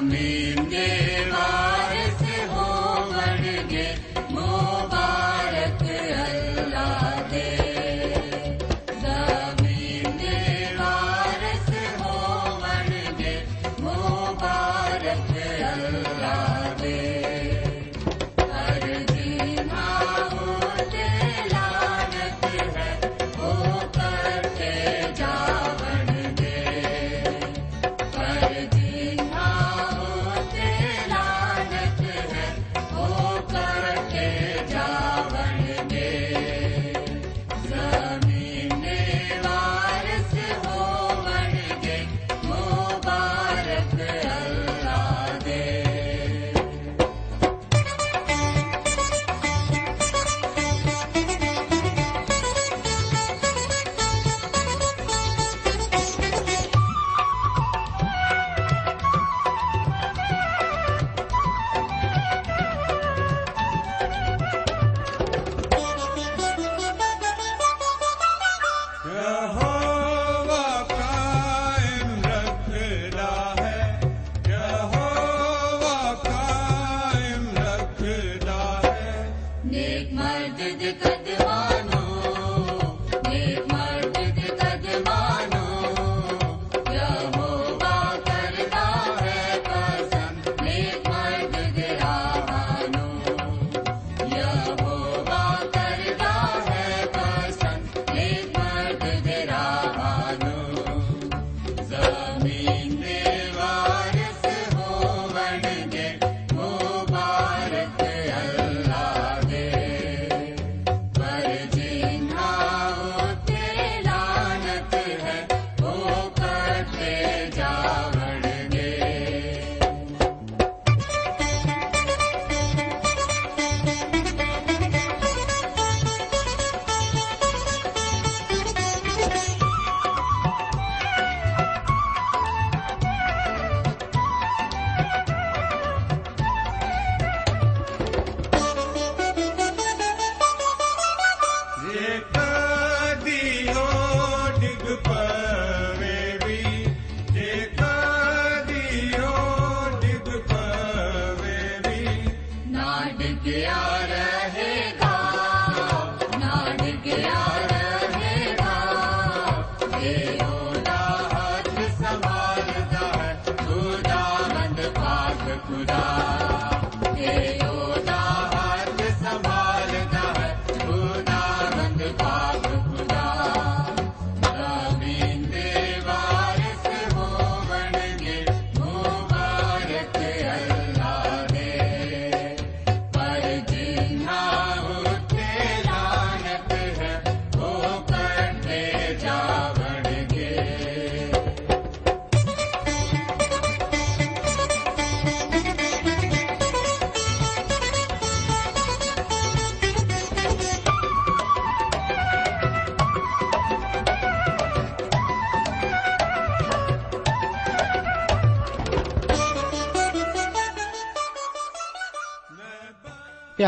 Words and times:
ਜ਼ਮੀਨ 0.00 0.68
ਦੇ 0.68 1.24
ਵਾਰਿਸ 1.30 2.22
ਹੋਵਣਗੇ 2.48 3.84
ਮੁਬਾਰਕ 4.30 4.89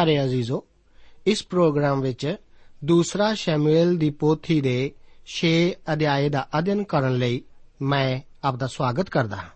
ਪਿਆਰੇ 0.03 0.25
ਅਜ਼ੀਜ਼ੋ, 0.25 0.65
ਇਸ 1.27 1.47
ਪ੍ਰੋਗਰਾਮ 1.47 2.01
ਵਿੱਚ 2.01 2.37
ਦੂਸਰਾ 2.85 3.35
ਸ਼ੈਮੂਏਲ 3.35 3.97
ਦੀ 3.97 4.11
ਪੋਥੀ 4.11 4.61
ਦੇ 4.61 4.93
6 5.27 5.51
ਅਧਿਆਏ 5.93 6.29
ਦਾ 6.29 6.49
ਅਧਿਐਨ 6.59 6.85
ਕਰਨ 6.85 7.17
ਲਈ 7.17 7.43
ਮੈਂ 7.83 8.21
ਆਪ 8.45 8.57
ਦਾ 8.57 8.67
ਸਵਾਗਤ 8.67 9.11
ਕਰਦਾ 9.11 9.37
ਹਾਂ। 9.37 9.51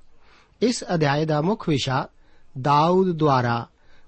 ਇਸ 0.62 0.84
ਅਧਿਆਏ 0.94 1.25
ਦਾ 1.25 1.40
ਮੁੱਖ 1.43 1.69
ਵਿਸ਼ਾ 1.69 2.08
ਦਾਊਦ 2.60 3.12
ਦੁਆਰਾ 3.12 3.66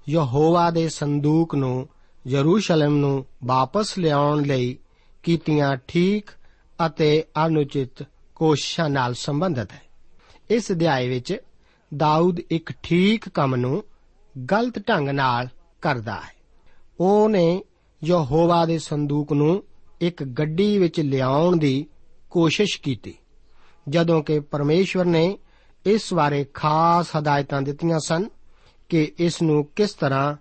ਯਹੋਵਾ 0.09 0.71
ਦੇ 0.71 0.89
ਸੰਦੂਕ 0.89 1.55
ਨੂੰ 1.55 1.89
ਯਰੂਸ਼ਲਮ 2.27 2.97
ਨੂੰ 2.97 3.27
ਵਾਪਸ 3.45 3.99
ਲਿਆਉਣ 3.99 4.43
ਲਈ 4.43 4.79
ਕੀਤੀਆਂ 5.23 5.77
ਠੀਕ 5.89 6.31
ਅਤੇ 6.87 7.25
ਅਨੁਚਿਤ 7.47 8.07
ਕੋਸ਼ਿਸ਼ਾਂ 8.35 8.91
ਨਾਲ 8.91 9.15
ਸੰਬੰਧਿਤ 9.15 9.73
ਹੈ। 9.73 9.83
ਇਸ 10.51 10.73
ਅਧਿਆਏ 10.73 11.09
ਵਿੱਚ 11.09 11.37
ਦਾਊਦ 11.97 12.41
ਇੱਕ 12.51 12.73
ਠੀਕ 12.83 13.29
ਕੰਮ 13.29 13.57
ਨੂੰ 13.57 13.85
ਗਲਤ 14.53 14.89
ਢੰਗ 14.89 15.09
ਨਾਲ 15.09 15.49
ਕਰਦਾ 15.83 16.15
ਹੈ। 16.15 16.37
ਉਹਨੇ 17.01 17.63
ਯਹੋਵਾ 18.05 18.65
ਦੇ 18.67 18.79
ਸੰਦੂਕ 18.79 19.33
ਨੂੰ 19.33 19.63
ਇੱਕ 20.01 20.25
ਗੱਡੀ 20.25 20.79
ਵਿੱਚ 20.79 21.01
ਲਿਆਉਣ 21.01 21.57
ਦੀ 21.57 21.87
ਕੋਸ਼ਿਸ਼ 22.31 22.81
ਕੀਤੀ, 22.81 23.15
ਜਦੋਂ 23.89 24.23
ਕਿ 24.23 24.41
ਪਰਮੇਸ਼ਵਰ 24.41 25.05
ਨੇ 25.05 25.39
ਇਸ 25.87 26.15
ਬਾਰੇ 26.15 26.45
ਖਾਸ 26.55 27.07
ਹਦਾਇਤਾਂ 27.19 27.63
ਦਿੱਤੀਆਂ 27.63 27.99
ਸਨ 27.99 28.29
ਕਿ 28.89 29.13
ਇਸ 29.19 29.43
ਨੂੰ 29.43 29.65
ਕਿਸ 29.77 29.95
ਤਰ੍ਹਾਂ 29.95 30.37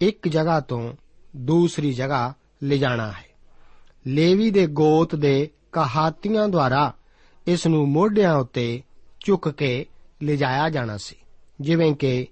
ਇੱਕ 0.00 0.28
ਜਗ੍ਹਾ 0.28 0.60
ਤੋਂ 0.60 0.92
ਦੂਸਰੀ 1.36 1.92
ਜਗ੍ਹਾ 1.92 2.32
ਲਿਜਾਣਾ 2.62 3.08
ਹੈ। 3.08 3.26
ਲੇਵੀ 4.06 4.50
ਦੇ 4.50 4.66
ਗੋਤ 4.66 5.14
ਦੇ 5.14 5.50
ਕਹਾਤੀਆਂ 5.72 6.48
ਦੁਆਰਾ 6.48 6.92
ਇਸ 7.46 7.66
ਨੂੰ 7.66 7.88
ਮੋਢਿਆਂ 7.88 8.34
ਉੱਤੇ 8.34 8.82
ਚੁੱਕ 9.20 9.48
ਕੇ 9.48 9.86
ਲਿਜਾਇਆ 10.22 10.68
ਜਾਣਾ 10.70 10.96
ਸੀ, 10.96 11.16
ਜਿਵੇਂ 11.60 11.92
ਕਿ 11.94 12.26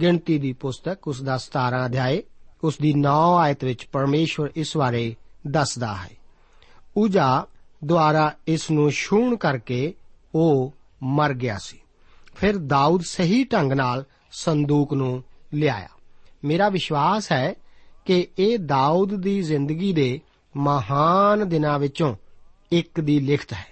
ਗਿਣਤੀ 0.00 0.38
ਦੀ 0.38 0.52
ਪੁਸਤਕ 0.52 1.08
ਉਸ 1.08 1.22
ਦਾ 1.22 1.38
17 1.38 1.86
ਅਧਿਆਏ, 1.86 2.22
ਉਸ 2.64 2.78
ਦੀ 2.78 2.94
9 2.96 3.36
ਆਇਤ 3.38 3.64
ਵਿੱਚ 3.64 3.84
ਪਰਮੇਸ਼ਵਰ 3.84 4.50
ਇਸ 4.56 4.76
ਬਾਰੇ 4.76 5.16
ਦੱਸਦਾ 5.46 5.94
ਹੈ। 5.94 6.10
ਉਜਾ 6.96 7.46
ਦੁਆਰਾ 7.84 8.34
ਇਸ 8.46 8.70
ਨੂੰ 8.70 8.90
ਛੂਣ 8.90 9.36
ਕਰਕੇ 9.36 9.94
ਉਹ 10.34 10.74
ਮਰ 11.02 11.34
ਗਿਆ 11.34 11.58
ਸੀ। 11.58 11.80
ਫਿਰ 12.34 12.56
ਦਾਊਦ 12.56 13.02
ਸਹੀ 13.02 13.44
ਢੰਗ 13.44 13.72
ਨਾਲ 13.72 14.04
ਸੰਦੂਕ 14.32 14.94
ਨੂੰ 14.94 15.24
ਲਿਆਇਆ। 15.54 15.88
ਮੇਰਾ 16.44 16.68
ਵਿਸ਼ਵਾਸ 16.68 17.32
ਹੈ 17.32 17.54
ਕਿ 18.04 18.28
ਇਹ 18.38 18.58
ਦਾਊਦ 18.58 19.16
ਦੀ 19.16 19.42
ਜ਼ਿੰਦਗੀ 19.42 19.92
ਦੇ 19.92 20.20
ਮਹਾਨ 20.56 21.48
ਦਿਨਾਂ 21.48 21.78
ਵਿੱਚੋਂ 21.78 22.16
ਇੱਕ 22.72 23.00
ਦੀ 23.00 23.20
ਲਿਖਤ 23.20 23.52
ਹੈ। 23.52 23.66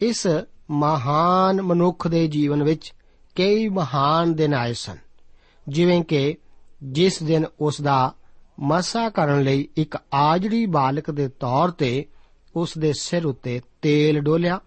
ਇਸ 0.00 0.26
ਮਹਾਨ 0.70 1.62
ਮਨੁੱਖ 1.62 2.08
ਦੇ 2.08 2.28
ਜੀਵਨ 2.28 2.62
ਵਿੱਚ 2.62 2.92
ਕਈ 3.36 3.68
ਮਹਾਨ 3.68 4.34
ਦਿਨ 4.34 4.54
ਆਏ 4.54 4.72
ਸਨ। 4.72 5.03
ਜਿਵੇਂ 5.68 6.02
ਕਿ 6.04 6.36
ਜਿਸ 6.82 7.22
ਦਿਨ 7.22 7.44
ਉਸ 7.60 7.80
ਦਾ 7.80 8.14
ਮਸਾ 8.60 9.08
ਕਰਨ 9.08 9.42
ਲਈ 9.42 9.68
ਇੱਕ 9.76 9.98
ਆਜੜੀ 10.14 10.66
ਬਾਲਕ 10.66 11.10
ਦੇ 11.10 11.28
ਤੌਰ 11.28 11.70
ਤੇ 11.70 12.06
ਉਸ 12.56 12.78
ਦੇ 12.78 12.92
ਸਿਰ 12.92 13.26
ਉੱਤੇ 13.26 13.60
ਤੇਲ 13.82 14.20
ਡੋਲਿਆ, 14.20 14.60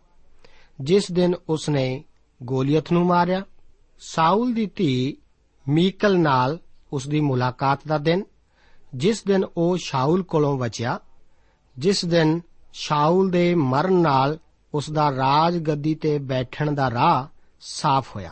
ਜਿਸ 0.82 1.12
ਦਿਨ 1.12 1.36
ਉਸ 1.50 1.70
ਨੇ 1.70 2.04
ਗੋਲੀਅਤ 2.44 2.92
ਨੂੰ 2.92 3.06
ਮਾਰਿਆ, 3.06 3.46
ਸਾਊਲ 4.00 4.54
ਦੀ 4.54 4.66
ਧੀ 4.66 5.18
ਮੀਕਲ 5.70 6.20
ਨਾਲ 6.20 6.60
ਉਸ 6.94 7.08
ਦੀ 7.08 7.20
ਮੁਲਾਕਾਤ 7.20 7.80
ਦਾ 7.88 7.98
ਦਿਨ, 7.98 8.24
ਜਿਸ 8.96 9.24
ਦਿਨ 9.24 9.46
ਉਹ 9.58 9.78
ਸ਼ਾਊਲ 9.78 10.24
ਕੋਲੋਂ 10.24 10.58
ਬਚਿਆ, 10.58 11.00
ਜਿਸ 11.78 12.06
ਦਿਨ 12.06 12.42
ਸ਼ਾਊਲ 12.74 13.30
ਦੇ 13.30 13.56
ਮਰਨ 13.56 13.94
ਨਾਲ 13.94 14.40
ਉਸ 14.74 14.90
ਦਾ 14.92 15.12
ਰਾਜ 15.12 15.58
ਗੱਦੀ 15.58 15.96
ਤੇ 15.96 16.18
ਬੈਠਣ 16.18 16.72
ਦਾ 16.72 16.92
ਰਾਹ 16.92 17.26
ਸਾਫ਼ 17.62 18.16
ਹੋਇਆ। 18.16 18.32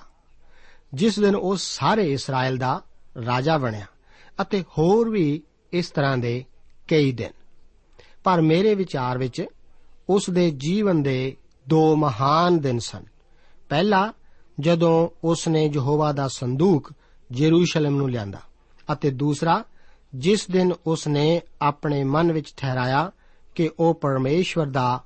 ਜਿਸ 0.96 1.20
ਦਿਨ 1.20 1.36
ਉਹ 1.36 1.56
ਸਾਰੇ 1.56 2.14
ਇਸਰਾਇਲ 2.14 2.58
ਦਾ 2.58 2.82
ਰਾਜਾ 3.26 3.58
ਬਣਿਆ 3.58 3.86
ਅਤੇ 4.42 4.64
ਹੋਰ 4.78 5.10
ਵੀ 5.10 5.44
ਇਸ 5.72 5.92
ਤਰ੍ਹਾਂ 5.92 6.18
ਦੇ 6.18 6.46
ਕਈ 6.88 7.12
ਦਿਨ। 7.12 7.32
ਪਰ 8.24 8.42
ਮੇਰੇ 8.42 8.76
ਵਿਚਾਰ 8.76 9.18
ਵਿੱਚ 9.18 9.46
ਉਸ 10.10 10.30
ਦੇ 10.30 10.52
ਜੀਵਨ 10.52 11.04
ਦੇ 11.04 11.38
ਦੋ 11.70 11.96
ਮਹਾਨ 11.96 12.60
ਦਿਨ 12.60 12.80
ਸਨ। 12.80 13.04
ਪਹਿਲਾ, 13.70 14.14
ਜਦੋਂ 14.60 15.10
ਉਸ 15.24 15.48
ਨੇ 15.48 15.72
ਯਹੋਵਾ 15.74 16.12
ਦਾ 16.12 16.28
ਸੰਦੂਕ 16.28 16.92
ਜੇਰੂਸ਼ਲਮ 17.32 17.96
ਨੂੰ 17.96 18.10
ਲਿਆਂਦਾ 18.10 18.40
ਅਤੇ 18.94 19.10
ਦੂਸਰਾ, 19.10 19.64
ਜਿਸ 20.16 20.48
ਦਿਨ 20.52 20.74
ਉਸ 20.88 21.08
ਨੇ 21.08 21.42
ਆਪਣੇ 21.62 22.04
ਮਨ 22.04 22.32
ਵਿੱਚ 22.32 22.54
ਠਹਿਰਾਇਆ 22.58 23.12
ਕਿ 23.56 23.70
ਉਹ 23.80 23.94
ਪਰਮੇਸ਼ਵਰ 23.94 24.66
ਦਾ 24.66 25.04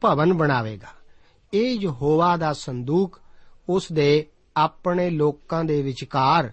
ਭਵਨ 0.00 0.32
ਬਣਾਵੇਗਾ। 0.32 0.88
ਇਹ 1.54 1.78
ਯਹੋਵਾ 1.80 2.36
ਦਾ 2.36 2.52
ਸੰਦੂਕ 2.52 3.20
ਉਸ 3.68 3.92
ਦੇ 3.92 4.26
ਆਪਣੇ 4.58 5.10
ਲੋਕਾਂ 5.10 5.64
ਦੇ 5.64 5.82
ਵਿਚਕਾਰ 5.82 6.52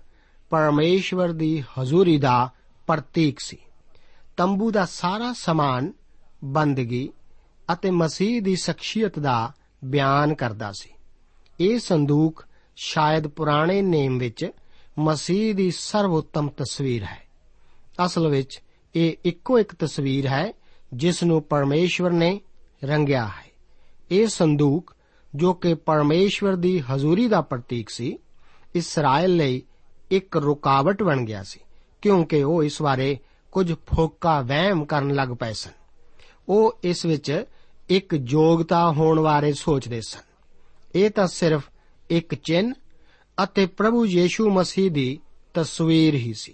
ਪਰਮੇਸ਼ਵਰ 0.50 1.32
ਦੀ 1.32 1.64
ਹਜ਼ੂਰੀ 1.80 2.18
ਦਾ 2.18 2.50
ਪ੍ਰਤੀਕ 2.88 3.40
ਸੀ। 3.40 3.58
ਤੰਬੂ 4.38 4.72
ਦਾ 4.72 4.86
ਸਾਰਾ 4.86 5.34
ਸਮਾਨ 5.34 5.94
ਬੰਦਗੀ 6.44 7.10
ਅਤੇ 7.74 7.92
ਮਸੀਹ 7.92 8.42
ਦੀ 8.42 8.56
ਸ਼ਖਸੀਅਤ 8.56 9.20
ਦਾ 9.20 9.54
ਬਿਆਨ 9.86 10.34
ਕਰਦਾ 10.34 10.72
ਸੀ। 10.72 10.90
ਇਹ 11.60 11.80
ਸੰਦੂਕ 11.80 12.46
ਸ਼ਾਇਦ 12.76 13.28
ਪੁਰਾਣੇ 13.28 13.82
ਨੇਮ 13.82 14.18
ਵਿੱਚ 14.18 14.50
ਮਸੀਹ 15.00 15.56
ਦੀ 15.56 15.72
ਸਰਵਉੱਤਮ 15.72 16.50
ਤਸਵੀਰ 16.50 17.04
ਹੈ। 17.04 17.28
ਅਸਲ 18.06 18.28
ਵਿੱਚ 18.28 18.62
ਇਹ 18.96 19.14
ਇੱਕੋ 19.26 19.60
ਇੱਕ 19.60 19.76
ਤਸਵੀਰ 19.76 20.28
ਹੈ 20.28 20.54
ਜਿਸ 20.94 21.24
ਨੂੰ 21.24 21.42
ਪਰਮੇਸ਼ਵਰ 21.42 22.12
ਨੇ 22.12 22.42
ਰੰਗਿਆ 22.84 23.26
ਹੈ। 23.26 23.52
ਇਹ 24.12 24.28
ਸੰਦੂਕ 24.28 24.95
ਜੋ 25.36 25.54
ਕਿ 25.54 25.74
ਪਰਮੇਸ਼ਵਰ 25.74 26.56
ਦੀ 26.56 26.84
ਹਜ਼ੂਰੀ 26.92 27.28
ਦਾ 27.28 27.42
ਪ੍ਰਤੀਕ 27.42 27.90
ਸੀ, 27.90 28.18
ਇਸਰਾਇਲ 28.76 29.36
ਲਈ 29.36 29.62
ਇੱਕ 30.12 30.38
ਰੁਕਾਵਟ 30.38 31.04
ਬਣ 31.04 31.26
ਗਿਆ 31.26 31.44
ਸੀ, 31.44 31.60
ਕਿਉਂਕਿ 32.02 32.44
ਉਹ 32.44 32.64
ਇਸ 32.64 32.82
ਬਾਰੇ 32.82 33.18
ਕੁਝ 33.52 33.74
ਫੋਕਾ 33.74 34.42
ਵਹਿਮ 34.42 34.86
ਕਰਨ 34.86 35.14
ਲੱਗ 35.14 35.30
ਪਏ 35.30 35.54
ਸਨ। 35.54 35.72
ਉਹ 36.50 36.80
ਇਸ 36.84 37.06
ਵਿੱਚ 37.06 37.46
ਇੱਕ 37.90 38.14
ਯੋਗਤਾ 38.14 38.92
ਹੋਣ 38.92 39.22
ਬਾਰੇ 39.22 39.54
ਸੋਚਦੇ 39.54 40.02
ਸਨ। 40.02 40.20
ਇਹ 40.96 41.10
ਤਾਂ 41.10 41.28
ਸਿਰਫ 41.28 41.64
ਇੱਕ 42.10 42.36
ਚਿੰਨ 42.36 42.74
ਅਤੇ 43.44 43.66
ਪ੍ਰਭੂ 43.66 44.06
ਯੀਸ਼ੂ 44.06 44.50
ਮਸੀਹ 44.50 44.92
ਦੀ 44.92 45.20
ਤਸਵੀਰ 45.54 46.16
ਹੀ 46.16 46.34
ਸੀ। 46.34 46.54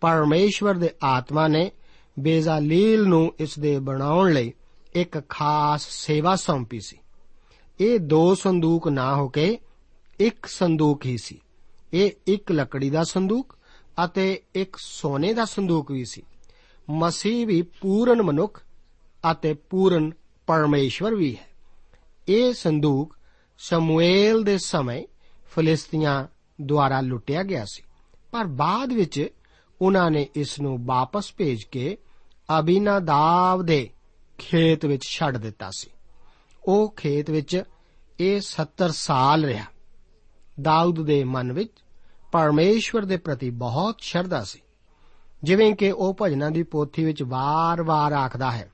ਪਰਮੇਸ਼ਵਰ 0.00 0.74
ਦੇ 0.74 0.90
ਆਤਮਾ 1.02 1.48
ਨੇ 1.48 1.70
ਬੇਜ਼ਾਲੀਲ 2.18 3.02
ਨੂੰ 3.02 3.34
ਇਸ 3.38 3.58
ਦੇ 3.58 3.78
ਬਣਾਉਣ 3.78 4.32
ਲਈ 4.32 4.52
ਇੱਕ 4.94 5.28
ਖਾਸ 5.28 5.86
ਸੇਵਾ 5.90 6.36
ਸੌਂਪੀ 6.36 6.80
ਸੀ। 6.80 6.99
ਇਹ 7.80 7.98
ਦੋ 7.98 8.34
ਸੰਦੂਕ 8.34 8.88
ਨਾ 8.88 9.16
ਹੋ 9.16 9.28
ਕੇ 9.28 9.58
ਇੱਕ 10.20 10.46
ਸੰਦੂਕ 10.46 11.06
ਹੀ 11.06 11.16
ਸੀ। 11.22 11.40
ਇਹ 11.92 12.10
ਇੱਕ 12.26 12.52
ਲੱਕੜੀ 12.52 12.90
ਦਾ 12.90 13.04
ਸੰਦੂਕ 13.04 13.58
ਅਤੇ 14.04 14.42
ਇੱਕ 14.54 14.76
ਸੋਨੇ 14.76 15.32
ਦਾ 15.34 15.44
ਸੰਦੂਕ 15.44 15.90
ਵੀ 15.90 16.04
ਸੀ। 16.04 16.22
ਮਸੀਹ 16.90 17.46
ਵੀ 17.46 17.62
ਪੂਰਨ 17.62 18.22
ਮਨੁੱਖ 18.22 18.62
ਅਤੇ 19.32 19.54
ਪੂਰਨ 19.54 20.12
ਪਰਮੇਸ਼ਵਰ 20.46 21.14
ਵੀ 21.14 21.36
ਹੈ। 21.36 21.46
ਇਹ 22.28 22.54
ਸੰਦੂਕ 22.54 23.16
ਸ਼ਮੂਏਲ 23.58 24.42
ਦੇ 24.42 24.58
ਸਮੇਂ 24.58 25.04
ਫਲਿਸਤੀਆਂ 25.50 26.26
ਦੁਆਰਾ 26.60 27.00
ਲੁੱਟਿਆ 27.00 27.42
ਗਿਆ 27.42 27.64
ਸੀ। 27.64 27.82
ਪਰ 28.32 28.44
ਬਾਅਦ 28.44 28.92
ਵਿੱਚ 28.92 29.28
ਉਹਨਾਂ 29.82 30.10
ਨੇ 30.10 30.28
ਇਸ 30.34 30.60
ਨੂੰ 30.60 30.86
ਵਾਪਸ 30.86 31.34
ਭੇਜ 31.36 31.64
ਕੇ 31.64 31.96
ਅਬੀਨਾਦਾਬ 32.58 33.62
ਦੇ 33.62 33.90
ਖੇਤ 34.38 34.86
ਵਿੱਚ 34.86 35.02
ਛੱਡ 35.02 35.36
ਦਿੱਤਾ 35.36 35.70
ਸੀ। 35.70 35.90
ਉਹ 36.64 36.94
ਖੇਤ 36.96 37.30
ਵਿੱਚ 37.30 37.62
ਇਹ 38.20 38.40
70 38.40 38.90
ਸਾਲ 38.90 39.44
ਰਿਹਾ। 39.44 39.64
ਦਾਊਦ 40.62 41.02
ਦੇ 41.02 41.24
ਮਨ 41.24 41.52
ਵਿੱਚ 41.52 41.72
ਪਰਮੇਸ਼ਵਰ 42.32 43.04
ਦੇ 43.04 43.16
ਪ੍ਰਤੀ 43.16 43.50
ਬਹੁਤ 43.50 43.96
ਸ਼ਰਧਾ 43.98 44.44
ਸੀ। 44.44 44.60
ਜਿਵੇਂ 45.42 45.74
ਕਿ 45.74 45.90
ਉਹ 45.90 46.16
ਭਜਨਾਂ 46.22 46.50
ਦੀ 46.50 46.62
ਪੋਥੀ 46.62 47.04
ਵਿੱਚ 47.04 47.22
ਵਾਰ-ਵਾਰ 47.22 48.12
ਆਖਦਾ 48.12 48.50
ਹੈ 48.50 48.70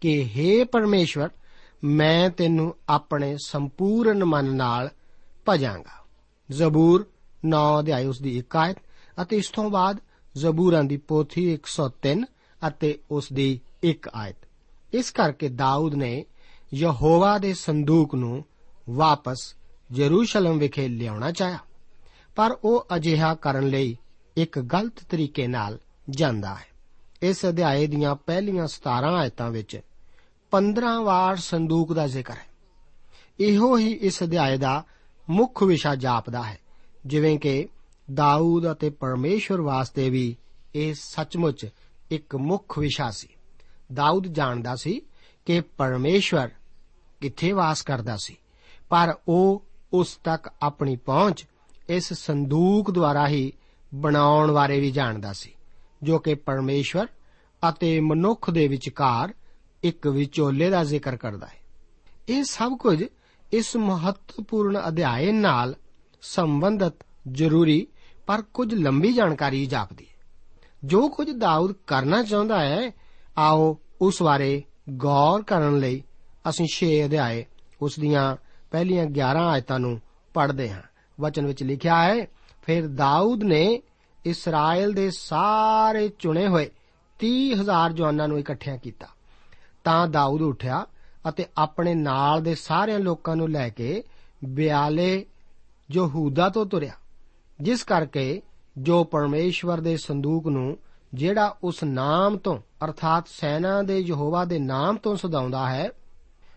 ਕਿ 0.00 0.28
हे 0.36 0.68
ਪਰਮੇਸ਼ਵਰ, 0.72 1.28
ਮੈਂ 1.84 2.30
ਤੈਨੂੰ 2.30 2.76
ਆਪਣੇ 2.88 3.36
ਸੰਪੂਰਨ 3.44 4.24
ਮਨ 4.24 4.44
ਨਾਲ 4.44 4.90
ਭਜਾਂਗਾ। 5.48 6.04
ਜ਼ਬੂਰ 6.50 7.06
9 7.44 7.80
ਅਧਿਆਇ 7.80 8.06
ਉਸ 8.06 8.20
ਦੀ 8.20 8.38
1 8.38 8.56
ਆਇਤ 8.56 8.76
ਅਤੇ 9.22 9.36
ਇਸ 9.36 9.48
ਤੋਂ 9.48 9.70
ਬਾਅਦ 9.70 10.00
ਜ਼ਬੂਰਾਂ 10.36 10.84
ਦੀ 10.84 10.96
ਪੋਥੀ 10.96 11.52
103 11.52 12.24
ਅਤੇ 12.68 12.98
ਉਸ 13.10 13.32
ਦੀ 13.32 13.60
1 13.84 14.08
ਆਇਤ। 14.14 14.36
ਇਸ 14.94 15.10
ਕਰਕੇ 15.10 15.48
ਦਾਊਦ 15.48 15.94
ਨੇ 15.94 16.24
ਯਹੋਵਾ 16.74 17.38
ਦੇ 17.38 17.54
ਸੰਦੂਕ 17.54 18.14
ਨੂੰ 18.14 18.44
ਵਾਪਸ 18.90 19.54
ਯਰੂਸ਼ਲਮ 19.92 20.58
ਵਿਖੇ 20.58 20.88
ਲਿਆਉਣਾ 20.88 21.32
ਚਾਹਿਆ। 21.32 21.58
ਪਰ 22.36 22.56
ਉਹ 22.64 22.86
ਅਜਿਹਾ 22.96 23.34
ਕਰਨ 23.34 23.66
ਲਈ 23.68 23.96
ਇੱਕ 24.36 24.58
ਗਲਤ 24.58 24.92
ਤਰੀਕੇ 25.10 25.46
ਨਾਲ 25.46 25.78
ਜਾਂਦਾ 26.10 26.54
ਹੈ। 26.54 26.66
ਇਸ 27.22 27.46
ਅਧਿਆਏ 27.46 27.86
ਦੀਆਂ 27.86 28.14
ਪਹਿਲੀਆਂ 28.14 28.66
17 28.66 29.14
ਆਇਤਾਂ 29.14 29.50
ਵਿੱਚ 29.50 29.80
15 30.50 31.02
ਵਾਰ 31.02 31.36
ਸੰਦੂਕ 31.36 31.92
ਦਾ 31.92 32.06
ਜ਼ਿਕਰ 32.06 32.34
ਹੈ। 32.34 32.46
ਇਹੋ 33.40 33.78
ਹੀ 33.78 33.92
ਇਸ 33.92 34.22
ਅਧਿਆਏ 34.22 34.58
ਦਾ 34.58 34.84
ਮੁੱਖ 35.30 35.62
ਵਿਸ਼ਾ 35.62 35.94
ਜਾਪਦਾ 35.94 36.42
ਹੈ, 36.42 36.58
ਜਿਵੇਂ 37.06 37.38
ਕਿ 37.38 37.68
ਦਾਊਦ 38.14 38.72
ਅਤੇ 38.72 38.90
ਪਰਮੇਸ਼ਵਰ 38.90 39.60
ਵਾਸਤੇ 39.60 40.10
ਵੀ 40.10 40.36
ਇਹ 40.74 40.94
ਸੱਚਮੁੱਚ 40.94 41.66
ਇੱਕ 42.10 42.36
ਮੁੱਖ 42.36 42.78
ਵਿਸ਼ਾ 42.78 43.10
ਸੀ। 43.10 43.28
ਦਾਊਦ 43.94 44.26
ਜਾਣਦਾ 44.26 44.76
ਸੀ 44.76 45.00
ਕਿ 45.46 45.60
ਪਰਮੇਸ਼ਵਰ 45.60 46.50
ਕਿੱਥੇ 47.24 47.52
ਵਾਸ 47.52 47.82
ਕਰਦਾ 47.82 48.16
ਸੀ। 48.16 48.36
ਪਰ 48.90 49.14
ਉਹ 49.28 49.64
ਉਸ 49.92 50.16
ਤੱਕ 50.24 50.52
ਆਪਣੀ 50.62 50.96
ਪਹੁੰਚ 50.96 51.44
ਇਸ 51.88 52.12
ਸੰਦੂਕ 52.12 52.90
ਦੁਆਰਾ 52.90 53.28
ਹੀ 53.28 53.52
ਬਣਾਉਣ 53.94 54.52
ਬਾਰੇ 54.52 54.80
ਵੀ 54.80 54.90
ਜਾਣਦਾ 54.90 55.32
ਸੀ, 55.32 55.52
ਜੋ 56.02 56.18
ਕਿ 56.18 56.34
ਪਰਮੇਸ਼ਵਰ 56.34 57.06
ਅਤੇ 57.68 58.00
ਮਨੁੱਖ 58.00 58.50
ਦੇ 58.50 58.68
ਵਿਚਕਾਰ 58.68 59.34
ਇੱਕ 59.82 60.06
ਵਿਚੋਲੇ 60.06 60.70
ਦਾ 60.70 60.84
ਜ਼ਿਕਰ 60.84 61.16
ਕਰਦਾ 61.16 61.46
ਹੈ। 61.46 61.58
ਇਹ 62.28 62.44
ਸਭ 62.44 62.76
ਕੁਝ 62.76 63.04
ਇਸ 63.52 63.76
ਮਹੱਤਵਪੂਰਨ 63.76 64.82
ਅਧਿਆਇ 64.88 65.32
ਨਾਲ 65.32 65.74
ਸੰਬੰਧਿਤ 66.22 67.06
ਜ਼ਰੂਰੀ 67.32 67.86
ਪਰ 68.26 68.42
ਕੁਝ 68.42 68.74
ਲੰਬੀ 68.74 69.12
ਜਾਣਕਾਰੀ 69.12 69.66
ਜਾਪਦੀ 69.66 70.04
ਹੈ। 70.04 70.14
ਜੋ 70.84 71.08
ਕੁਝ 71.08 71.30
ਦਾਊਦ 71.30 71.74
ਕਰਨਾ 71.86 72.22
ਚਾਹੁੰਦਾ 72.22 72.60
ਹੈ, 72.60 72.90
ਆਓ 73.38 73.78
ਉਸ 74.00 74.22
ਬਾਰੇ 74.22 74.62
ਗੌਰ 74.90 75.42
ਕਰਨ 75.42 75.78
ਲਈ 75.78 76.02
ਅਸੀਂ 76.48 76.68
6 76.68 77.04
ਅਧਿਆਏ 77.04 77.44
ਉਸ 77.82 77.98
ਦੀਆਂ 77.98 78.36
ਪਹਿਲੀਆਂ 78.70 79.06
11 79.06 79.48
ਆਇਤਾਂ 79.48 79.80
ਨੂੰ 79.80 80.00
ਪੜ੍ਹਦੇ 80.34 80.72
ਹਾਂ। 80.72 80.82
ਵਚਨ 81.20 81.46
ਵਿੱਚ 81.46 81.62
ਲਿਖਿਆ 81.62 82.02
ਹੈ, 82.02 82.26
ਫਿਰ 82.62 82.88
ਦਾਊਦ 82.88 83.42
ਨੇ 83.42 83.82
ਇਸਰਾਇਲ 84.24 84.92
ਦੇ 84.92 85.10
ਸਾਰੇ 85.10 86.08
ਚੁਣੇ 86.18 86.48
ਹੋਏ 86.48 86.70
30000 87.18 87.92
ਜਵਾਨਾਂ 87.92 88.28
ਨੂੰ 88.28 88.38
ਇਕੱਠਿਆਂ 88.38 88.78
ਕੀਤਾ। 88.78 89.06
ਤਾਂ 89.84 90.08
ਦਾਊਦ 90.08 90.42
ਉੱਠਿਆ 90.42 90.86
ਅਤੇ 91.28 91.46
ਆਪਣੇ 91.58 91.94
ਨਾਲ 91.94 92.42
ਦੇ 92.42 92.54
ਸਾਰਿਆਂ 92.54 93.00
ਲੋਕਾਂ 93.00 93.36
ਨੂੰ 93.36 93.50
ਲੈ 93.50 93.68
ਕੇ 93.68 94.04
ਬਿਆਲੇ 94.44 95.26
ਯਹੂਦਾ 95.90 96.48
ਤੋਂ 96.48 96.66
ਤੁਰਿਆ। 96.66 96.92
ਜਿਸ 97.60 97.84
ਕਰਕੇ 97.84 98.42
ਜੋ 98.78 99.04
ਪਰਮੇਸ਼ਵਰ 99.04 99.80
ਦੇ 99.80 99.96
ਸੰਦੂਕ 99.96 100.46
ਨੂੰ 100.46 100.78
ਜਿਹੜਾ 101.14 101.56
ਉਸ 101.64 101.84
ਨਾਮ 101.84 102.36
ਤੋਂ, 102.36 102.58
ਅਰਥਾਤ 102.84 103.28
ਸੈਨਾ 103.28 103.82
ਦੇ 103.82 103.98
ਯਹੋਵਾ 103.98 104.44
ਦੇ 104.44 104.58
ਨਾਮ 104.58 104.96
ਤੋਂ 104.96 105.16
ਸਦਾਉਂਦਾ 105.16 105.70
ਹੈ 105.70 105.90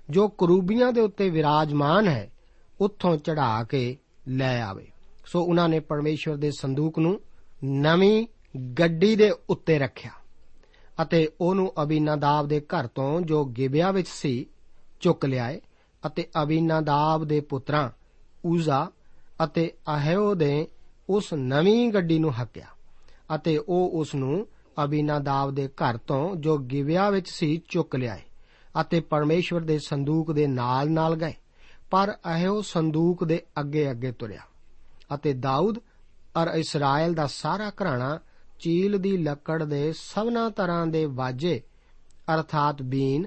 ਜੋ 0.09 0.27
ਕਰੂਬੀਆਂ 0.27 0.93
ਦੇ 0.93 1.01
ਉੱਤੇ 1.01 1.29
ਵਿਰਾਜਮਾਨ 1.29 2.07
ਹੈ, 2.07 2.31
ਉੱਥੋਂ 2.81 3.17
ਚੜਾ 3.17 3.63
ਕੇ 3.63 3.97
ਲੈ 4.27 4.61
ਆਵੇ। 4.61 4.87
ਸੋ 5.25 5.43
ਉਹਨਾਂ 5.43 5.69
ਨੇ 5.69 5.79
ਪਰਮੇਸ਼ਵਰ 5.79 6.35
ਦੇ 6.35 6.51
ਸੰਦੂਕ 6.51 6.99
ਨੂੰ 6.99 7.21
ਨਵੀਂ 7.63 8.27
ਗੱਡੀ 8.79 9.15
ਦੇ 9.15 9.31
ਉੱਤੇ 9.49 9.79
ਰੱਖਿਆ 9.79 10.11
ਅਤੇ 11.01 11.29
ਉਹਨੂੰ 11.41 11.73
ਅਬੀਨਾਦਾਬ 11.83 12.47
ਦੇ 12.47 12.59
ਘਰ 12.59 12.87
ਤੋਂ 12.87 13.21
ਜੋ 13.21 13.45
ਗਿਬਿਆ 13.45 13.91
ਵਿੱਚ 13.91 14.07
ਸੀ, 14.07 14.45
ਚੁੱਕ 14.99 15.25
ਲਿਆਏ 15.25 15.61
ਅਤੇ 16.05 16.27
ਅਬੀਨਾਦਾਬ 16.43 17.25
ਦੇ 17.25 17.39
ਪੁੱਤਰਾਂ 17.39 17.89
ਉਜ਼ਾ 18.45 18.91
ਅਤੇ 19.43 19.71
ਅਹਿਓ 19.87 20.35
ਦੇ 20.35 20.67
ਉਸ 21.09 21.33
ਨਵੀਂ 21.33 21.89
ਗੱਡੀ 21.89 22.19
ਨੂੰ 22.19 22.41
ਹੱਕਿਆ 22.41 22.65
ਅਤੇ 23.35 23.57
ਉਹ 23.57 23.91
ਉਸ 23.93 24.15
ਨੂੰ 24.15 24.47
ਅਬੀਨਾਦਾਬ 24.83 25.51
ਦੇ 25.51 25.67
ਘਰ 25.67 25.97
ਤੋਂ 25.97 26.35
ਜੋ 26.35 26.57
ਗਿਬਿਆ 26.57 27.09
ਵਿੱਚ 27.09 27.29
ਸੀ, 27.29 27.61
ਚੁੱਕ 27.69 27.95
ਲਿਆਏ। 27.95 28.21
ਅਤੇ 28.81 28.99
ਪਰਮੇਸ਼ਵਰ 28.99 29.61
ਦੇ 29.61 29.79
ਸੰਦੂਕ 29.79 30.31
ਦੇ 30.31 30.47
ਨਾਲ 30.47 30.91
ਨਾਲ 30.91 31.15
ਗਏ। 31.15 31.33
ਪਰ 31.91 32.17
ਅਹਿਓ 32.25 32.61
ਸੰਦੂਕ 32.61 33.23
ਦੇ 33.23 33.41
ਅੱਗੇ 33.59 33.91
ਅੱਗੇ 33.91 34.11
ਤੁਰਿਆ 34.11 34.41
ਅਤੇ 35.15 35.33
ਦਾਊਦ 35.33 35.79
ਅਰ 36.43 36.47
ਇਸਰਾਇਲ 36.47 37.13
ਦਾ 37.13 37.27
ਸਾਰਾ 37.27 37.69
ਘਰਾਣਾ 37.69 38.19
ਚੀਲ 38.59 38.97
ਦੀ 38.97 39.17
ਲੱਕੜ 39.17 39.63
ਦੇ 39.63 39.93
ਸਭਨਾ 39.93 40.49
ਤਰ੍ਹਾਂ 40.49 40.87
ਦੇ 40.87 41.05
ਵਾਜੇ, 41.05 41.61
ਅਰਥਾਤ 42.33 42.81
ਬੀਨ 42.81 43.25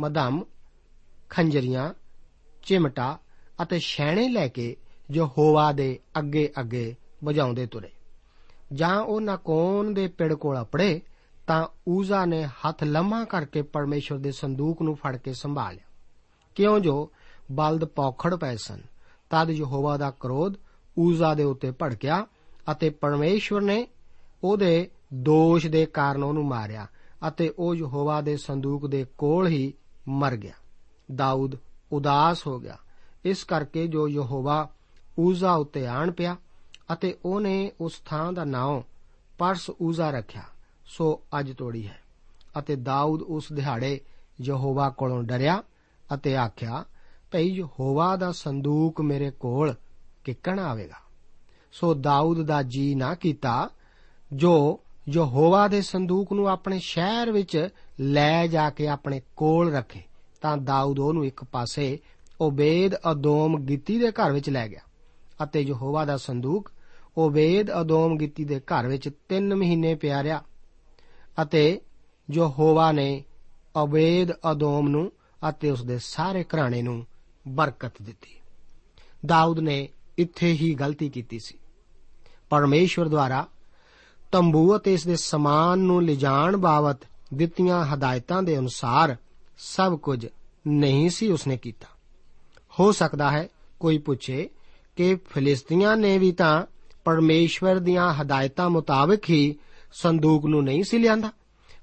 ਮਦਮ 0.00 0.44
ਖੰਜਰੀਆਂ, 1.28 1.94
ਚਿਮਟਾ 2.62 3.18
ਅਤੇ 3.62 3.78
ਛੈਣੇ 3.78 4.28
ਲੈ 4.28 4.48
ਕੇ 4.48 4.76
ਯਹੋਵਾ 5.10 5.72
ਦੇ 5.72 5.98
ਅੱਗੇ 6.18 6.52
ਅੱਗੇ 6.60 6.94
ਵਜਾਉਂਦੇ 7.24 7.66
ਤੁਰੇ। 7.66 7.90
ਜਾਂ 8.72 9.00
ਉਹ 9.00 9.20
ਨਾਕੋਨ 9.20 9.94
ਦੇ 9.94 10.08
ਪਿੜ 10.08 10.34
ਕੋਲ 10.34 10.62
ਅਪੜੇ 10.62 11.00
ਤਾਂ 11.52 11.68
ਊਜ਼ਾ 11.88 12.24
ਨੇ 12.24 12.44
ਹੱਥ 12.44 12.84
ਲੰਮਾ 12.84 13.24
ਕਰਕੇ 13.24 13.62
ਪਰਮੇਸ਼ਵਰ 13.62 14.18
ਦੇ 14.18 14.32
ਸੰਦੂਕ 14.32 14.82
ਨੂੰ 14.82 14.96
ਫੜ 14.96 15.16
ਕੇ 15.16 15.32
ਸੰਭਾਲਿਆ। 15.32 15.84
ਕਿਉਂ 16.54 16.80
ਜੋ 16.80 17.12
ਬਲਦ 17.52 17.84
ਪੌਖੜ 17.84 18.34
ਪਏ 18.34 18.56
ਸਨ, 18.56 18.80
ਤਦ 19.30 19.50
ਯਹੋਵਾ 19.50 19.96
ਦਾ 19.96 20.10
ਕਰੋਧ 20.10 20.54
ਊਜ਼ਾ 20.98 21.34
ਦੇ 21.34 21.44
ਉੱਤੇ 21.44 21.70
ਭੜਕਿਆ 21.70 22.26
ਅਤੇ 22.72 22.90
ਪਰਮੇਸ਼ਵਰ 22.90 23.60
ਨੇ 23.60 23.88
ਉਹਦੇ 24.44 24.90
ਦੋਸ਼ 25.14 25.66
ਦੇ 25.66 25.86
ਕਾਰਨ 25.86 26.24
ਉਹਨੂੰ 26.24 26.44
ਮਾਰਿਆ 26.44 26.86
ਅਤੇ 27.28 27.54
ਉਹ 27.58 27.74
ਯਹੋਵਾ 27.74 28.20
ਦੇ 28.20 28.36
ਸੰਦੂਕ 28.36 28.86
ਦੇ 28.86 29.06
ਕੋਲ 29.18 29.46
ਹੀ 29.46 29.74
ਮਰ 30.08 30.36
ਗਿਆ। 30.36 30.54
ਦਾਊਦ 31.14 31.56
ਉਦਾਸ 31.92 32.46
ਹੋ 32.46 32.60
ਗਿਆ। 32.60 32.76
ਇਸ 33.24 33.44
ਕਰਕੇ 33.44 33.86
ਜੋ 33.86 34.08
ਯਹੋਵਾ 34.08 34.70
ਊਜ਼ਾ 35.18 35.54
ਉੱਤੇ 35.54 35.86
ਆਣ 35.86 36.10
ਪਿਆ 36.10 36.36
ਅਤੇ 36.92 37.18
ਉਹਨੇ 37.24 37.72
ਉਸ 37.80 38.00
ਥਾਂ 38.06 38.32
ਦਾ 38.32 38.44
ਨਾਮ 38.44 38.82
ਪਰਸ 39.38 39.70
ਊਜ਼ਾ 39.82 40.10
ਰੱਖਿਆ। 40.10 40.42
ਸੋ 40.96 41.22
ਅੱਜ 41.38 41.52
ਤੋੜੀ 41.52 41.86
ਹੈ। 41.88 41.98
ਅਤੇ 42.58 42.76
ਦਾਊਦ 42.76 43.22
ਉਸ 43.22 43.52
ਦਿਹਾੜੇ 43.52 44.00
ਯਹੋਵਾ 44.40 44.90
ਕੋਲੋਂ 44.90 45.22
ਡਰਿਆ 45.22 45.62
ਅਤੇ 46.14 46.36
ਆਖਿਆ, 46.36 46.84
ਭਈ 47.30 47.48
ਯਹੋਵਾ 47.48 48.16
ਦਾ 48.16 48.32
ਸੰਦੂਕ 48.32 49.00
ਮੇਰੇ 49.00 49.30
ਕੋਲ 49.30 49.74
ਕਿੱਕਣ 50.24 50.58
ਆਵੇਗਾ? 50.58 50.96
ਸੋ 51.72 51.94
ਦਾਊਦ 51.94 52.42
ਦਾ 52.42 52.62
ਜੀ 52.62 52.94
ਨਾ 52.94 53.14
ਕੀਤਾ, 53.14 53.70
ਜੋ 54.32 54.80
ਯਹੋਵਾ 55.08 55.68
ਦੇ 55.68 55.82
ਸੰਦੂਕ 55.82 56.32
ਨੂੰ 56.32 56.48
ਆਪਣੇ 56.48 56.78
ਸ਼ਹਿਰ 56.78 57.32
ਵਿੱਚ 57.32 57.68
ਲੈ 58.00 58.46
ਜਾ 58.46 58.70
ਕੇ 58.70 58.88
ਆਪਣੇ 58.88 59.22
ਕੋਲ 59.36 59.72
ਰੱਖੇ, 59.72 60.02
ਤਾਂ 60.40 60.56
ਦਾਊਦ 60.56 60.98
ਉਹਨੂੰ 60.98 61.26
ਇੱਕ 61.26 61.44
ਪਾਸੇ 61.44 61.98
ਓਬੇਦ 62.40 62.94
ਅਦੋਮ 63.12 63.58
ਗਿੱਤੀ 63.60 63.98
ਦੇ 63.98 64.12
ਘਰ 64.12 64.32
ਵਿੱਚ 64.32 64.50
ਲੈ 64.50 64.68
ਗਿਆ। 64.68 64.80
ਅਤੇ 65.42 65.60
ਯਹੋਵਾ 65.60 66.04
ਦਾ 66.04 66.16
ਸੰਦੂਕ 66.16 66.72
ਓਬੇਦ 67.18 67.70
ਅਦੋਮ 67.80 68.16
ਗਿੱਤੀ 68.16 68.44
ਦੇ 68.44 68.60
ਘਰ 68.60 68.86
ਵਿੱਚ 68.86 69.10
3 69.28 69.54
ਮਹੀਨੇ 69.54 69.94
ਪਿਆ 69.94 70.22
ਰਿਹਾ। 70.22 70.42
ਅਤੇ 71.42 71.80
ਯਹੋਵਾ 72.30 72.92
ਨੇ 72.92 73.24
ਓਬੇਦ 73.76 74.32
ਅਦੋਮ 74.32 74.88
ਨੂੰ 74.88 75.12
ਅਤੇ 75.48 75.70
ਉਸ 75.70 75.82
ਦੇ 75.82 75.98
ਸਾਰੇ 75.98 76.44
ਘਰਾਣੇ 76.44 76.82
ਨੂੰ 76.82 77.06
ਬਰਕਤ 77.48 77.92
ਦਿੱਤੀ। 78.02 78.40
ਦਾਊਦ 79.26 79.58
ਨੇ 79.58 79.88
ਇੱਥੇ 80.18 80.52
ਹੀ 80.52 80.74
ਗਲਤੀ 80.74 81.08
ਕੀਤੀ 81.08 81.38
ਸੀ। 81.38 81.58
ਪਰਮੇਸ਼ਵਰ 82.50 83.08
ਦੁਆਰਾ 83.08 83.46
ਤੰਬੂ 84.32 84.76
ਅਤੇ 84.76 84.94
ਇਸ 84.94 85.06
ਦੇ 85.06 85.16
ਸਮਾਨ 85.16 85.78
ਨੂੰ 85.78 86.02
ਲਿਜਾਣ 86.02 86.56
ਬਾਬਤ 86.56 86.98
ਦਿੱਤੀਆਂ 87.34 87.84
ਹਦਾਇਤਾਂ 87.84 88.42
ਦੇ 88.42 88.58
ਅਨੁਸਾਰ 88.58 89.16
ਸਭ 89.58 89.96
ਕੁਝ 89.96 90.26
ਨਹੀਂ 90.66 91.10
ਸੀ 91.10 91.28
ਉਸਨੇ 91.28 91.56
ਕੀਤਾ। 91.56 91.86
ਹੋ 92.80 92.92
ਸਕਦਾ 92.92 93.30
ਹੈ 93.30 93.48
ਕੋਈ 93.80 93.98
ਪੁੱਛੇ 93.98 94.50
ਕਿ 94.96 95.14
ਫਿਲਿਸਤੀਆਂ 95.14 95.96
ਨੇ 95.96 96.18
ਵੀ 96.18 96.32
ਤਾਂ 96.32 96.66
ਪਰਮੇਸ਼ਵਰ 97.04 97.78
ਦੀਆਂ 97.78 98.14
ਹਦਾਇਤਾਂ 98.14 98.70
ਮੁਤਾਬਕ 98.70 99.30
ਹੀ 99.30 99.54
ਸੰਦੂਕ 99.92 100.46
ਨੂੰ 100.46 100.64
ਨਹੀਂ 100.64 100.84
ਸੀ 100.84 100.98
ਲਿਆਂਦਾ। 100.98 101.32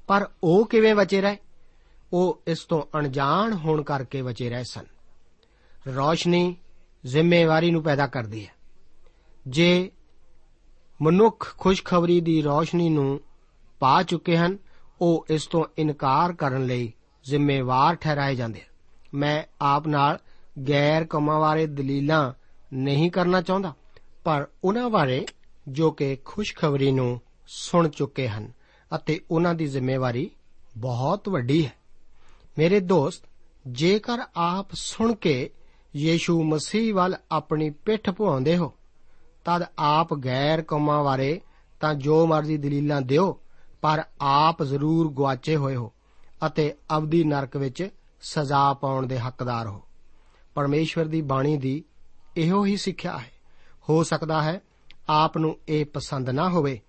ਪਰ 0.07 0.29
ਉਹ 0.43 0.65
ਕਿਵੇਂ 0.65 0.95
ਬਚੇ 0.95 1.21
ਰਹੇ? 1.21 1.37
ਉਹ 2.13 2.41
ਇਸ 2.47 2.59
ਤੋਂ 2.59 2.99
ਅਣਜਾਣ 2.99 3.53
ਹੋਣ 3.53 3.83
ਕਰਕੇ 3.83 4.21
ਬਚੇ 4.21 4.49
ਰਹੇ 4.49 4.63
ਸਨ। 4.63 4.85
ਰੌਸ਼ਨੀ 5.95 6.55
ਜ਼ਿੰਮੇਵਾਰੀ 7.05 7.71
ਨੂੰ 7.71 7.83
ਪੈਦਾ 7.83 8.07
ਕਰਦੀ 8.07 8.47
ਹੈ। 8.47 8.53
ਜੇ 9.47 9.91
ਮਨੁੱਖ 11.01 11.55
ਖੁਸ਼ਖਬਰੀ 11.57 12.21
ਦੀ 12.21 12.43
ਰੌਸ਼ਨੀ 12.43 12.89
ਨੂੰ 12.89 13.19
ਪਾ 13.79 14.03
ਚੁੱਕੇ 14.03 14.37
ਹਨ, 14.37 14.57
ਉਹ 15.01 15.25
ਇਸ 15.29 15.47
ਤੋਂ 15.47 15.65
ਇਨਕਾਰ 15.77 16.33
ਕਰਨ 16.33 16.65
ਲਈ 16.65 16.93
ਜ਼ਿੰਮੇਵਾਰ 17.29 17.95
ਠਹਿਰਾਏ 17.95 18.35
ਜਾਂਦੇ 18.35 18.59
ਹਨ। 18.59 18.65
ਮੈਂ 19.13 19.43
ਆਪ 19.61 19.87
ਨਾਲ 19.87 20.19
ਗੈਰ 20.69 21.05
ਕਮਾਂ 21.05 21.39
ਬਾਰੇ 21.39 21.67
ਦਲੀਲਾਂ 21.67 22.33
ਨਹੀਂ 22.73 23.11
ਕਰਨਾ 23.11 23.41
ਚਾਹੁੰਦਾ, 23.41 23.73
ਪਰ 24.23 24.47
ਉਹਨਾਂ 24.63 24.89
ਬਾਰੇ 24.89 25.25
ਜੋ 25.67 25.91
ਕਿ 25.91 26.17
ਖੁਸ਼ਖਬਰੀ 26.25 26.91
ਨੂੰ 26.91 27.21
ਸੁਣ 27.51 27.89
ਚੁੱਕੇ 27.89 28.27
ਹਨ 28.27 28.51
ਅਤੇ 28.95 29.21
ਉਹਨਾਂ 29.31 29.53
ਦੀ 29.53 29.65
ਜ਼ਿੰਮੇਵਾਰੀ 29.65 30.31
ਬਹੁਤ 30.77 31.29
ਵੱਡੀ 31.29 31.65
ਹੈ। 31.65 31.73
ਮੇਰੇ 32.57 32.79
ਦੋਸਤ, 32.79 33.23
ਜੇਕਰ 33.67 34.17
ਆਪ 34.35 34.67
ਸੁਣ 34.73 35.13
ਕੇ 35.15 35.49
ਯੀਸ਼ੂ 35.95 36.43
ਮਸੀਹ 36.43 36.93
ਵੱਲ 36.93 37.15
ਆਪਣੀ 37.31 37.69
ਪਿੱਠ 37.69 38.09
ਭੁਆਉਂਦੇ 38.09 38.57
ਹੋ, 38.57 38.73
ਤਦ 39.45 39.65
ਆਪ 39.79 40.13
ਗੈਰ 40.13 40.61
ਕੌਮਾਂ 40.61 41.03
ਬਾਰੇ 41.03 41.41
ਤਾਂ 41.79 41.93
ਜੋ 41.93 42.27
ਮਰਜ਼ੀ 42.27 42.57
ਦਲੀਲਾਂ 42.57 43.01
ਦਿਓ, 43.01 43.39
ਪਰ 43.81 44.03
ਆਪ 44.21 44.63
ਜ਼ਰੂਰ 44.63 45.13
ਗਵਾਚੇ 45.13 45.55
ਹੋਏ 45.55 45.75
ਹੋ 45.75 45.93
ਅਤੇ 46.45 46.73
ਅਵਦੀ 46.97 47.23
ਨਰਕ 47.23 47.57
ਵਿੱਚ 47.57 47.89
ਸਜ਼ਾ 48.21 48.73
ਪਾਉਣ 48.73 49.07
ਦੇ 49.07 49.19
ਹੱਕਦਾਰ 49.19 49.67
ਹੋ। 49.67 49.83
ਪਰਮੇਸ਼ਵਰ 50.55 51.05
ਦੀ 51.05 51.21
ਬਾਣੀ 51.21 51.57
ਦੀ 51.57 51.83
ਇਹੋ 52.37 52.65
ਹੀ 52.65 52.77
ਸਿੱਖਿਆ 52.77 53.17
ਹੈ। 53.17 53.31
ਹੋ 53.89 54.03
ਸਕਦਾ 54.03 54.41
ਹੈ 54.41 54.61
ਆਪ 55.09 55.37
ਨੂੰ 55.37 55.57
ਇਹ 55.69 55.85
ਪਸੰਦ 55.85 56.29
ਨਾ 56.29 56.49
ਹੋਵੇ 56.49 56.81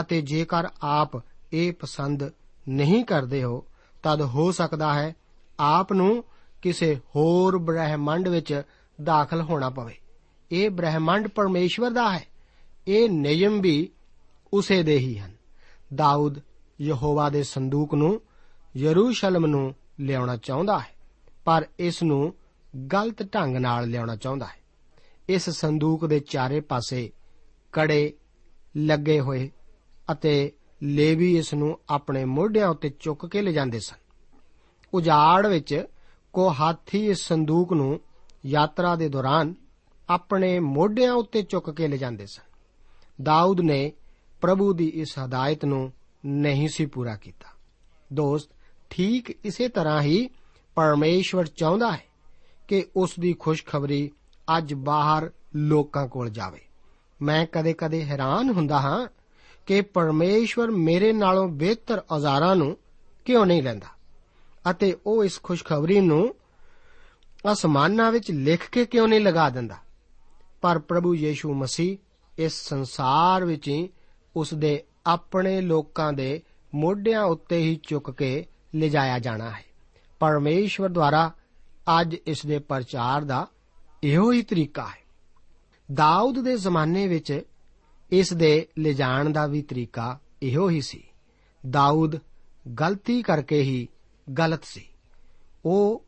ਅਤੇ 0.00 0.20
ਜੇਕਰ 0.20 0.68
ਆਪ 0.82 1.10
ਇਹ 1.52 1.72
ਪਸੰਦ 1.72 2.30
ਨਹੀਂ 2.68 3.04
ਕਰਦੇ 3.04 3.44
ਹੋ, 3.44 3.64
ਤਦ 4.02 4.20
ਹੋ 4.22 4.52
ਸਕਦਾ 4.52 4.94
ਹੈ 4.94 5.16
ਆਪ 5.60 5.92
ਨੂੰ 5.92 6.24
ਕਿਸੇ 6.62 7.00
ਹੋਰ 7.16 7.58
ਬ੍ਰਹਿਮੰਡ 7.58 8.28
ਵਿੱਚ 8.28 8.62
ਦਾਖਲ 9.02 9.42
ਹੋਣਾ 9.42 9.70
ਪਵੇ। 9.70 9.96
ਇਹ 10.52 10.70
ਬ੍ਰਹਿਮੰਡ 10.70 11.28
ਪਰਮੇਸ਼ਵਰ 11.28 11.90
ਦਾ 11.90 12.12
ਹੈ। 12.12 12.24
ਇਹ 12.88 13.10
ਨਿਯਮ 13.10 13.60
ਵੀ 13.60 13.90
ਉਸੇ 14.52 14.82
ਦੇ 14.82 14.98
ਹੀ 14.98 15.18
ਹਨ। 15.18 15.32
ਦਾਊਦ 15.94 16.40
ਯਹੋਵਾ 16.80 17.30
ਦੇ 17.30 17.42
ਸੰਦੂਕ 17.42 17.94
ਨੂੰ, 17.94 18.20
ਯਰੂਸ਼ਲਮ 18.76 19.46
ਨੂੰ 19.46 19.74
ਲਿਆਉਣਾ 20.00 20.36
ਚਾਹੁੰਦਾ 20.36 20.78
ਹੈ, 20.78 20.94
ਪਰ 21.44 21.66
ਇਸ 21.78 22.02
ਨੂੰ 22.02 22.34
ਗਲਤ 22.92 23.34
ਢੰਗ 23.34 23.56
ਨਾਲ 23.56 23.88
ਲਿਆਉਣਾ 23.88 24.16
ਚਾਹੁੰਦਾ 24.16 24.46
ਹੈ। 24.46 24.60
ਇਸ 25.28 25.50
ਸੰਦੂਕ 25.50 26.06
ਦੇ 26.06 26.20
ਚਾਰੇ 26.20 26.60
ਪਾਸੇ 26.60 27.12
ਕੜੇ 27.72 28.12
ਲੱਗੇ 28.76 29.20
ਹੋਏ 29.20 29.50
ਅਤੇ 30.12 30.52
ਲੇਵੀ 30.82 31.38
ਇਸ 31.38 31.54
ਨੂੰ 31.54 31.78
ਆਪਣੇ 31.88 32.24
ਮੋਢਿਆਂ 32.24 32.68
ਉੱਤੇ 32.68 32.88
ਚੁੱਕ 32.88 33.26
ਕੇ 33.26 33.42
ਲਿਜਾਂਦੇ 33.42 33.80
ਸਨ। 33.80 33.96
ਉਜਾੜ 34.94 35.46
ਵਿੱਚ 35.46 35.84
ਕੋ 36.32 36.50
ਹਾਥੀ 36.52 37.10
ਇਸ 37.10 37.18
ਸੰਦੂਕ 37.18 37.72
ਨੂੰ 37.72 38.00
ਯਾਤਰਾ 38.46 38.96
ਦੇ 38.96 39.08
ਦੌਰਾਨ 39.08 39.54
ਆਪਣੇ 40.08 40.60
ਮੋਢਿਆਂ 40.60 41.12
ਉੱਤੇ 41.12 41.42
ਚੁੱਕ 41.42 41.70
ਕੇ 41.70 41.88
ਲਿਜਾਂਦੇ 41.88 42.26
ਸਨ। 42.26 42.42
ਦਾਊਦ 43.22 43.60
ਨੇ 43.60 43.92
ਪ੍ਰਭੂ 44.40 44.72
ਦੀ 44.72 44.88
ਇਸ 44.88 45.18
ਹਦਾਇਤ 45.18 45.64
ਨੂੰ 45.64 45.92
ਨਹੀਂ 46.26 46.68
ਸੀ 46.68 46.86
ਪੂਰਾ 46.86 47.16
ਕੀਤਾ। 47.16 47.48
ਦੋਸਤ, 48.12 48.50
ਠੀਕ 48.90 49.30
ਇਸੇ 49.30 49.68
ਤਰ੍ਹਾਂ 49.68 50.02
ਹੀ 50.02 50.30
ਪਰਮੇਸ਼ਵਰ 50.74 51.46
ਚਾਹੁੰਦਾ 51.46 51.92
ਹੈ 51.92 52.04
ਕਿ 52.68 52.86
ਉਸ 52.96 53.14
ਦੀ 53.20 53.32
ਖੁਸ਼ਖਬਰੀ 53.32 54.10
ਅੱਜ 54.58 54.74
ਬਾਹਰ 54.74 55.30
ਲੋਕਾਂ 55.54 56.08
ਕੋਲ 56.08 56.30
ਜਾਵੇ। 56.30 56.60
ਮੈਂ 57.22 57.46
ਕਦੇ-ਕਦੇ 57.52 58.04
ਹੈਰਾਨ 58.04 58.50
ਹੁੰਦਾ 58.50 58.80
ਹਾਂ 58.80 59.08
ਕਿ 59.66 59.80
ਪਰਮੇਸ਼ਵਰ 59.80 60.70
ਮੇਰੇ 60.70 61.12
ਨਾਲੋਂ 61.12 61.48
ਬਿਹਤਰ 61.48 62.02
ਔਜ਼ਾਰਾਂ 62.10 62.56
ਨੂੰ 62.56 62.76
ਕਿਉਂ 63.24 63.46
ਨਹੀਂ 63.46 63.62
ਲੈਂਦਾ? 63.62 63.86
ਅਤੇ 64.70 64.96
ਉਹ 65.06 65.24
ਇਸ 65.24 65.42
ਖੁਸ਼ਖਬਰੀ 65.42 66.00
ਨੂੰ 66.00 66.34
ਅਸਮਾਨਾਂ 67.52 68.12
ਵਿੱਚ 68.12 68.30
ਲਿਖ 68.30 68.70
ਕੇ 68.70 68.84
ਕਿਉਂ 68.84 69.08
ਨਹੀਂ 69.08 69.20
ਲਗਾ 69.20 69.50
ਦਿੰਦਾ? 69.50 69.76
ਪਰ 70.60 70.78
ਪ੍ਰਭੂ 70.78 71.14
ਯੀਸ਼ੂ 71.14 71.54
ਮਸੀਹ 71.54 71.96
ਇਸ 72.38 72.68
ਸੰਸਾਰ 72.68 73.44
ਵਿੱਚ 73.44 73.68
ਹੀ 73.68 73.88
ਉਸ 74.36 74.54
ਦੇ 74.54 74.84
ਆਪਣੇ 75.06 75.60
ਲੋਕਾਂ 75.60 76.12
ਦੇ 76.12 76.42
ਮੋਢਿਆਂ 76.74 77.22
ਉੱਤੇ 77.22 77.58
ਹੀ 77.58 77.80
ਚੁੱਕ 77.88 78.10
ਕੇ 78.10 78.46
ਲਿਜਾਇਆ 78.74 79.18
ਜਾਣਾ 79.18 79.50
ਹੈ। 79.50 79.64
ਪਰਮੇਸ਼ਵਰ 80.20 80.88
ਦੁਆਰਾ 80.88 81.32
ਅੱਜ 82.00 82.16
ਇਸ 82.26 82.46
ਦੇ 82.46 82.58
ਪ੍ਰਚਾਰ 82.58 83.24
ਦਾ 83.24 83.46
ਇਹੋ 84.04 84.32
ਹੀ 84.32 84.42
ਤਰੀਕਾ 84.42 84.86
ਹੈ। 84.86 85.00
ਦਾਊਦ 85.94 86.44
ਦੇ 86.44 86.56
ਜ਼ਮਾਨੇ 86.56 87.06
ਵਿੱਚ 87.06 87.42
ਇਸ 88.12 88.32
ਦੇ 88.32 88.68
ਲਿਜਾਣ 88.78 89.30
ਦਾ 89.30 89.46
ਵੀ 89.46 89.62
ਤਰੀਕਾ 89.62 90.18
ਇਹੋ 90.42 90.70
ਹੀ 90.70 90.80
ਸੀ। 90.80 91.02
ਦਾਊਦ 91.70 92.16
ਗਲਤੀ 92.80 93.22
ਕਰਕੇ 93.22 93.62
ਹੀ 93.62 93.88
ਗਲਤ 94.38 94.64
ਸੀ। 94.64 94.86
ਉਹ 95.64 96.04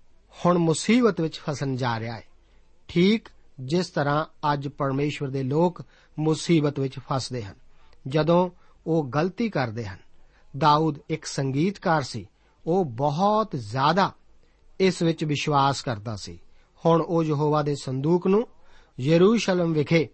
ਹੁਣ 0.46 0.58
ਮੁਸੀਬਤ 0.58 1.20
ਵਿੱਚ 1.20 1.38
ਫਸਣ 1.38 1.76
ਜਾ 1.76 2.00
ਰਿਹਾ 2.00 2.16
ਹੈ। 2.16 2.24
ਠੀਕ 2.88 3.28
ਜਿਸ 3.60 3.88
ਤਰ੍ਹਾਂ 3.88 4.24
ਅੱਜ 4.52 4.68
ਪਰਮੇਸ਼ਵਰ 4.68 5.28
ਦੇ 5.28 5.42
ਲੋਕ 5.42 5.82
ਮੁਸੀਬਤ 6.18 6.80
ਵਿੱਚ 6.80 6.98
ਫਸਦੇ 6.98 7.42
ਹਨ। 7.42 7.54
ਜਦੋਂ 8.08 8.50
ਉਹ 8.86 9.08
ਗਲਤੀ 9.14 9.48
ਕਰਦੇ 9.48 9.86
ਹਨ, 9.86 9.98
ਦਾਊਦ 10.58 10.98
ਇੱਕ 11.10 11.24
ਸੰਗੀਤਕਾਰ 11.24 12.02
ਸੀ। 12.02 12.26
ਉਹ 12.66 12.84
ਬਹੁਤ 12.84 13.48
ਜ਼ਿਆਦਾ 13.54 14.12
ਇਸ 14.80 15.02
ਵਿੱਚ 15.02 15.24
ਵਿਸ਼ਵਾਸ 15.24 15.82
ਕਰਦਾ 15.82 16.16
ਸੀ। 16.16 16.38
ਹੁਣ 16.86 17.02
ਉਹ 17.02 17.24
ਯਹੋਵਾ 17.24 17.62
ਦੇ 17.62 17.74
ਸੰਦੂਕ 17.74 18.26
ਨੂੰ 18.26 18.48
ਯਰੂਸ਼ਲਮ 19.00 19.72
ਵਿਖੇ 19.72 20.08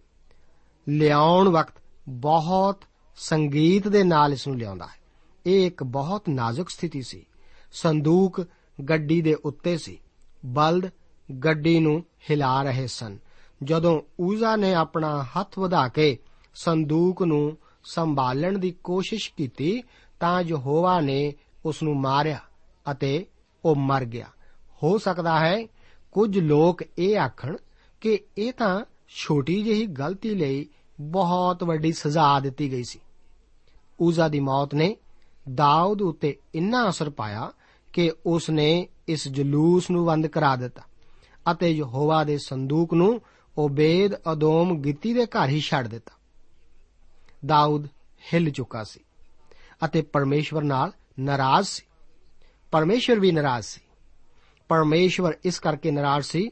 ਲਿਆਉਣ 0.88 1.49
ਵਕਤ 1.49 1.75
ਬਹੁਤ 2.09 2.85
ਸੰਗੀਤ 3.16 3.88
ਦੇ 3.88 4.04
ਨਾਲ 4.04 4.33
ਇਸ 4.33 4.49
ਨੂੰ 4.49 4.59
ਲਿਆਉਂਦਾ 4.59 4.87
ਹੈ। 4.87 4.99
ਇਹ 5.47 5.66
ਇੱਕ 5.66 5.83
ਬਹੁਤ 5.83 6.28
ਨਾਜ਼ੁਕ 6.28 6.71
ਸਥਿਤੀ 6.71 7.02
ਸੀ। 7.02 7.26
ਸੰਦੂਕ 7.73 8.47
ਗੱਡੀ 8.88 9.21
ਦੇ 9.21 9.35
ਉੱਤੇ 9.35 9.78
ਸੀ। 9.78 9.99
ਬਲਦ 10.47 10.90
ਗੱਡੀ 11.45 11.80
ਨੂੰ 11.80 12.04
ਹਿਲਾ 12.30 12.62
ਰਹੇ 12.62 12.87
ਸਨ। 12.87 13.18
ਜਦੋਂ 13.64 14.00
ਊਜ਼ਾ 14.21 14.57
ਨੇ 14.57 14.75
ਆਪਣਾ 14.75 15.25
ਹੱਥ 15.25 15.59
ਵਧਾ 15.59 15.88
ਕੇ 15.88 16.18
ਸੰਦੂਕ 16.54 17.23
ਨੂੰ 17.23 17.57
ਸੰਭਾਲਣ 17.85 18.59
ਦੀ 18.59 18.71
ਕੋਸ਼ਿਸ਼ 18.71 19.33
ਕੀਤੀ, 19.37 19.83
ਤਾਂ 20.21 20.42
ਯਹੋਵਾ 20.42 21.00
ਨੇ 21.00 21.35
ਉਸ 21.64 21.83
ਨੂੰ 21.83 22.00
ਮਾਰਿਆ 22.00 22.40
ਅਤੇ 22.90 23.26
ਉਹ 23.64 23.76
ਮਰ 23.76 24.04
ਗਿਆ। 24.04 24.26
ਹੋ 24.83 24.99
ਸਕਦਾ 24.99 25.40
ਹੈ 25.40 25.66
ਕੁਝ 26.12 26.38
ਲੋਕ 26.38 26.83
ਇਹ 26.98 27.18
ਆਖਣ 27.18 27.57
ਕਿ 28.01 28.20
ਇਹ 28.38 28.53
ਤਾਂ 28.53 28.85
ਛੋਟੀ 29.09 29.62
ਜਿਹੀ 29.62 29.87
ਗਲਤੀ 29.87 30.35
ਲਈ 30.35 30.68
ਬਹੁਤ 31.00 31.64
ਵੱਡੀ 31.64 31.92
ਸਜ਼ਾ 31.92 32.40
ਦਿੱਤੀ 32.40 32.72
ਗਈ 32.72 32.84
ਸੀ। 32.84 33.00
ਊਜ਼ਾ 34.00 34.28
ਦੀ 34.28 34.40
ਮੌਤ 34.40 34.74
ਨੇ 34.74 34.96
ਦਾਊਦ 35.54 36.02
ਉੱਤੇ 36.02 36.37
ਇੰਨਾ 36.54 36.88
ਅਸਰ 36.88 37.11
ਪਾਇਆ 37.11 37.52
ਕਿ 37.92 38.12
ਉਸ 38.26 38.50
ਨੇ 38.50 38.88
ਇਸ 39.08 39.28
ਜਲੂਸ 39.28 39.90
ਨੂੰ 39.90 40.06
ਬੰਦ 40.06 40.26
ਕਰਾ 40.26 40.56
ਦਿੱਤਾ 40.56 40.82
ਅਤੇ 41.52 41.70
ਯਹੋਵਾ 41.70 42.24
ਦੇ 42.24 42.38
ਸੰਦੂਕ 42.38 42.94
ਨੂੰ 42.94 43.20
ਓਬੇਦ 43.58 44.14
ਅਦੋਮ 44.32 44.82
ਗਿੱਤੀ 44.82 45.14
ਦੇ 45.14 45.26
ਘਰ 45.26 45.48
ਹੀ 45.48 45.61
ਛੱਡ 45.61 45.88
ਦਿੱਤਾ। 45.88 46.16
ਦਾਊਦ 47.46 47.87
ਹਿੱਲ 48.34 48.50
ਚੁੱਕਾ 48.50 48.84
ਸੀ 48.84 49.00
ਅਤੇ 49.84 50.02
ਪਰਮੇਸ਼ਵਰ 50.02 50.62
ਨਾਲ 50.62 50.92
ਨਾਰਾਜ਼ 51.18 51.66
ਸੀ। 51.66 51.82
ਪਰਮੇਸ਼ਵਰ 52.70 53.20
ਵੀ 53.20 53.32
ਨਾਰਾਜ਼ 53.32 53.66
ਸੀ। 53.66 53.80
ਪਰਮੇਸ਼ਵਰ 54.68 55.37
ਇਸ 55.44 55.58
ਕਰਕੇ 55.61 55.90
ਨਾਰਾਜ਼ 55.90 56.26
ਸੀ 56.26 56.50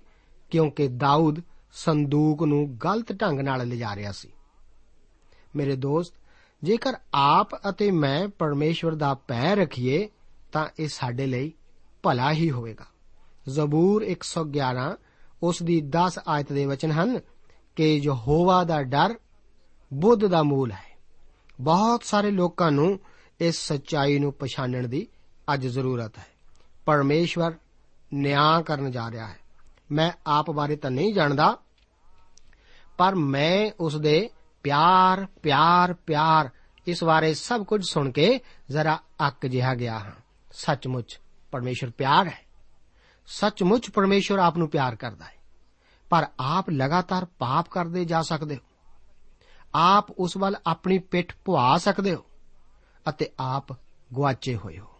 ਕਿਉਂਕਿ 0.50 0.88
ਦਾਊਦ 0.88 1.40
ਸੰਦੂਕ 1.72 2.42
ਨੂੰ 2.42 2.76
ਗਲਤ 2.84 3.12
ਢੰਗ 3.12 3.40
ਨਾਲ 3.40 3.68
ਲਿਜਾ 3.68 3.96
ਰਿਹਾ 3.96 4.12
ਸੀ। 4.12 4.28
ਮੇਰੇ 5.56 5.76
ਦੋਸਤ, 5.76 6.14
ਜੇਕਰ 6.62 6.94
ਆਪ 7.14 7.68
ਅਤੇ 7.68 7.90
ਮੈਂ 7.90 8.28
ਪਰਮੇਸ਼ਵਰ 8.28 8.94
ਦਾ 8.94 9.14
ਪੈ 9.14 9.56
ਰੱਖੀਏ, 9.56 10.08
ਤਾਂ 10.52 10.66
ਇਹ 10.78 10.88
ਸਾਡੇ 10.88 11.26
ਲਈ 11.26 11.52
ਭਲਾ 12.02 12.32
ਹੀ 12.32 12.50
ਹੋਵੇਗਾ। 12.50 12.86
ਜ਼ਬੂਰ 13.48 14.02
111 14.02 14.96
ਉਸ 15.42 15.62
ਦੀ 15.62 15.80
10 15.80 16.18
ਆਇਤ 16.28 16.52
ਦੇ 16.52 16.66
ਵਚਨ 16.66 16.90
ਹਨ 16.90 17.20
ਕਿ 17.76 17.96
ਯਹੋਵਾ 17.96 18.64
ਦਾ 18.64 18.82
ਡਰ 18.82 19.14
ਬੁੱਧ 19.94 20.26
ਦਾ 20.26 20.42
ਮੂਲ 20.42 20.72
ਹੈ। 20.72 20.98
ਬਹੁਤ 21.60 22.04
ਸਾਰੇ 22.04 22.30
ਲੋਕਾਂ 22.30 22.70
ਨੂੰ 22.70 23.00
ਇਸ 23.40 23.68
ਸੱਚਾਈ 23.68 24.18
ਨੂੰ 24.18 24.32
ਪਛਾਣਨ 24.32 24.88
ਦੀ 24.88 25.08
ਅੱਜ 25.54 25.66
ਜ਼ਰੂਰਤ 25.66 26.18
ਹੈ। 26.18 26.26
ਪਰਮੇਸ਼ਵਰ 26.86 27.54
ਨਿਆਂ 28.14 28.62
ਕਰਨ 28.62 28.90
ਜਾ 28.90 29.10
ਰਿਹਾ 29.10 29.26
ਹੈ। 29.26 29.38
ਮੈਂ 29.92 30.12
ਆਪ 30.26 30.50
ਬਾਰੇ 30.50 30.76
ਤਾਂ 30.76 30.90
ਨਹੀਂ 30.90 31.14
ਜਾਣਦਾ, 31.14 31.58
ਪਰ 32.98 33.14
ਮੈਂ 33.14 33.70
ਉਸ 33.80 33.96
ਦੇ 33.96 34.30
ਪਿਆਰ 34.66 35.26
ਪਿਆਰ 35.42 35.92
ਪਿਆਰ 36.06 36.48
ਇਸ 36.86 37.02
ਬਾਰੇ 37.04 37.32
ਸਭ 37.34 37.64
ਕੁਝ 37.64 37.80
ਸੁਣ 37.84 38.10
ਕੇ 38.10 38.28
ਜ਼ਰਾ 38.70 38.98
ਅੱਕ 39.28 39.46
ਜਿਹਾ 39.46 39.74
ਗਿਆ 39.74 39.98
ਹਾਂ 39.98 40.12
ਸੱਚਮੁੱਚ 40.54 41.18
ਪਰਮੇਸ਼ਰ 41.52 41.90
ਪਿਆਰ 41.90 42.26
ਹੈ 42.26 42.40
ਸੱਚਮੁੱਚ 43.28 43.88
ਪਰਮੇਸ਼ਰ 43.90 44.38
ਆਪ 44.38 44.56
ਨੂੰ 44.56 44.68
ਪਿਆਰ 44.68 44.96
ਕਰਦਾ 44.96 45.24
ਹੈ 45.24 45.34
ਪਰ 46.10 46.26
ਆਪ 46.40 46.70
ਲਗਾਤਾਰ 46.70 47.24
ਪਾਪ 47.38 47.68
ਕਰਦੇ 47.68 48.04
ਜਾ 48.04 48.22
ਸਕਦੇ 48.22 48.56
ਹੋ 48.56 48.60
ਆਪ 49.74 50.10
ਉਸ 50.10 50.36
ਵੱਲ 50.36 50.56
ਆਪਣੀ 50.66 50.98
ਪਿੱਠ 51.10 51.32
ਪੁਆ 51.44 51.76
ਸਕਦੇ 51.78 52.14
ਹੋ 52.14 52.24
ਅਤੇ 53.08 53.30
ਆਪ 53.38 53.72
ਗਵਾਚੇ 54.10 54.56
ਹੋਏ 54.56 54.78
ਹੋ 54.78 54.92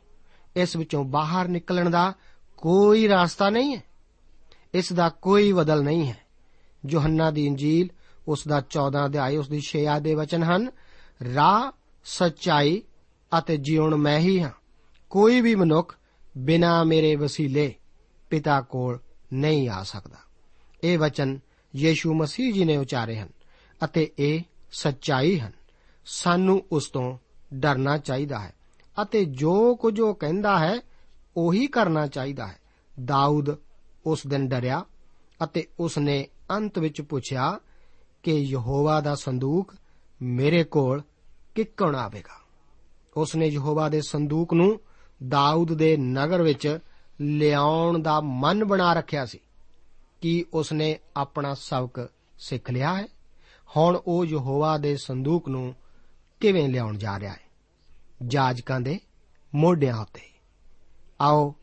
ਇਸ 0.57 0.76
ਵਿੱਚੋਂ 0.76 1.05
ਬਾਹਰ 1.11 1.48
ਨਿਕਲਣ 1.48 1.90
ਦਾ 1.90 2.12
ਕੋਈ 2.57 3.07
ਰਸਤਾ 3.09 3.50
ਨਹੀਂ 3.50 3.76
ਹੈ 3.76 3.83
ਇਸ 4.74 4.92
ਦਾ 4.92 5.09
ਕੋਈ 5.22 5.52
ਬਦਲ 5.52 5.83
ਨਹੀਂ 5.83 6.07
ਹੈ 6.07 6.16
ਯੋਹੰਨਾ 6.87 7.31
ਦੀ 7.31 7.46
ਇੰਜੀਲ 7.46 7.88
ਉਸ 8.29 8.49
ਦਾ 8.49 8.61
14 8.61 9.07
ਅਧਿਆਇ 9.07 9.37
ਉਸ 9.37 9.49
ਦੀ 9.49 9.61
6 9.61 9.87
ਆਦੇ 9.87 10.15
ਵਚਨ 10.15 10.43
ਹਨ, 10.43 10.71
ਰਾਹ, 11.35 11.73
ਸੱਚਾਈ 12.05 12.83
ਅਤੇ 13.39 13.57
ਜੀਵਨ 13.57 13.95
ਮੈਂ 13.95 14.19
ਹੀ 14.19 14.41
ਹਾਂ। 14.41 14.51
ਕੋਈ 15.11 15.41
ਵੀ 15.41 15.55
ਮਨੁੱਖ 15.55 15.97
ਬਿਨਾ 16.39 16.85
ਮੇਰੇ 16.85 17.17
ਵਸੀਲੇ 17.17 17.75
ਪਿਤਾ 18.31 18.61
ਕੋਲ 18.61 18.99
ਨਹੀਂ 19.33 19.69
ਆ 19.69 19.83
ਸਕਦਾ। 19.83 20.17
ਇਹ 20.85 20.99
ਵਚਨ 20.99 21.39
ਯੀਸ਼ੂ 21.77 22.15
ਮਸੀਹ 22.15 22.55
ਜੀ 22.55 22.65
ਨੇ 22.65 22.77
ਉਚਾਰੇ 22.77 23.17
ਹਨ 23.17 23.29
ਅਤੇ 23.85 24.12
ਇਹ 24.19 24.41
ਸੱਚਾਈ 24.73 25.41
ਹਨ। 25.41 25.53
ਸਾਨੂੰ 26.07 26.65
ਉਸ 26.73 26.91
ਤੋਂ 26.91 27.19
ਡਰਨਾ 27.55 27.99
ਚਾਹੀਦਾ 27.99 28.39
ਹੈ 28.39 28.55
ਅਤੇ 29.03 29.25
ਜੋ 29.25 29.77
ਕੁਝ 29.77 30.01
ਉਹ 30.01 30.15
ਕਹਿੰਦਾ 30.15 30.59
ਹੈ, 30.59 30.81
ਉਹੀ 31.37 31.67
ਕਰਨਾ 31.67 32.07
ਚਾਹੀਦਾ 32.07 32.47
ਹੈ। 32.47 32.57
ਦਾਊਦ 33.05 33.57
ਉਸ 34.07 34.27
ਦਿਨ 34.27 34.49
ਡਰਿਆ 34.49 34.85
ਅਤੇ 35.45 35.67
ਉਸ 35.81 35.99
ਨੇ 35.99 36.29
ਅੰਤ 36.51 36.79
ਵਿੱਚ 36.79 37.01
ਪੁੱਛਿਆ 37.01 37.61
ਕਿ 38.22 38.33
ਯਹੋਵਾ 38.33 39.00
ਦਾ 39.00 39.14
ਸੰਦੂਕ 39.14 39.74
ਮੇਰੇ 40.22 40.64
ਕੋਲ 40.64 41.02
ਕਿੱਕਣ 41.55 41.94
ਆਵੇਗਾ। 41.94 42.40
ਉਸ 43.16 43.37
ਨੇ 43.37 43.46
ਯਹੋਵਾ 43.46 43.88
ਦੇ 43.88 44.00
ਸੰਦੂਕ 44.00 44.55
ਨੂੰ 44.55 44.81
ਦਾਊਦ 45.29 45.74
ਦੇ 45.74 45.96
ਨਗਰ 45.96 46.42
ਵਿੱਚ 46.42 46.79
ਲਿਆਉਣ 47.20 47.98
ਦਾ 47.98 48.20
ਮਨ 48.20 48.64
ਬਣਾ 48.64 48.92
ਰੱਖਿਆ 48.92 49.26
ਸੀ 49.26 49.38
ਕਿ 50.20 50.44
ਉਸ 50.55 50.72
ਨੇ 50.72 50.98
ਆਪਣਾ 51.16 51.55
ਸਬਕ 51.55 52.09
ਸਿੱਖ 52.38 52.70
ਲਿਆ 52.70 52.94
ਹੈ। 52.94 53.07
ਹੁਣ 53.76 54.00
ਉਹ 54.07 54.26
ਯਹੋਵਾ 54.26 54.79
ਦੇ 54.79 54.96
ਸੰਦੂਕ 54.96 55.48
ਨੂੰ 55.48 55.74
ਕਿਵੇਂ 56.40 56.68
ਲਿਆਉਣ 56.68 56.96
ਜਾ 56.96 57.20
ਰਿਹਾ 57.20 57.33
ਹੈ? 57.33 57.40
ਜਾਜਕਾਂ 58.26 58.81
ਦੇ 58.81 59.00
ਮੋਢਿਆਂ 59.55 60.00
ਉੱਤੇ। 60.00 60.20
ਆਓ, 61.20 61.55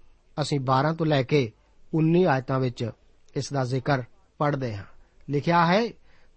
ਅਸੀਂ 0.42 0.60
12 0.60 0.94
ਤੋਂ 0.94 1.06
ਲੈ 1.06 1.24
ਕੇ 1.24 1.52
19 1.94 2.28
ਆਇਤਾਂ 2.28 2.60
ਵਿੱਚ 2.60 2.92
ਇਸ 3.36 3.54
ਦਾ 3.54 3.66
ਜ਼ਿਕਰ 3.66 4.04
ਪੜ੍ਹਦੇ 4.38 4.76
ਹਾਂ। 4.76 4.84
ਲਿਖਿਆ 5.30 5.66
ਹੈ 5.66 5.90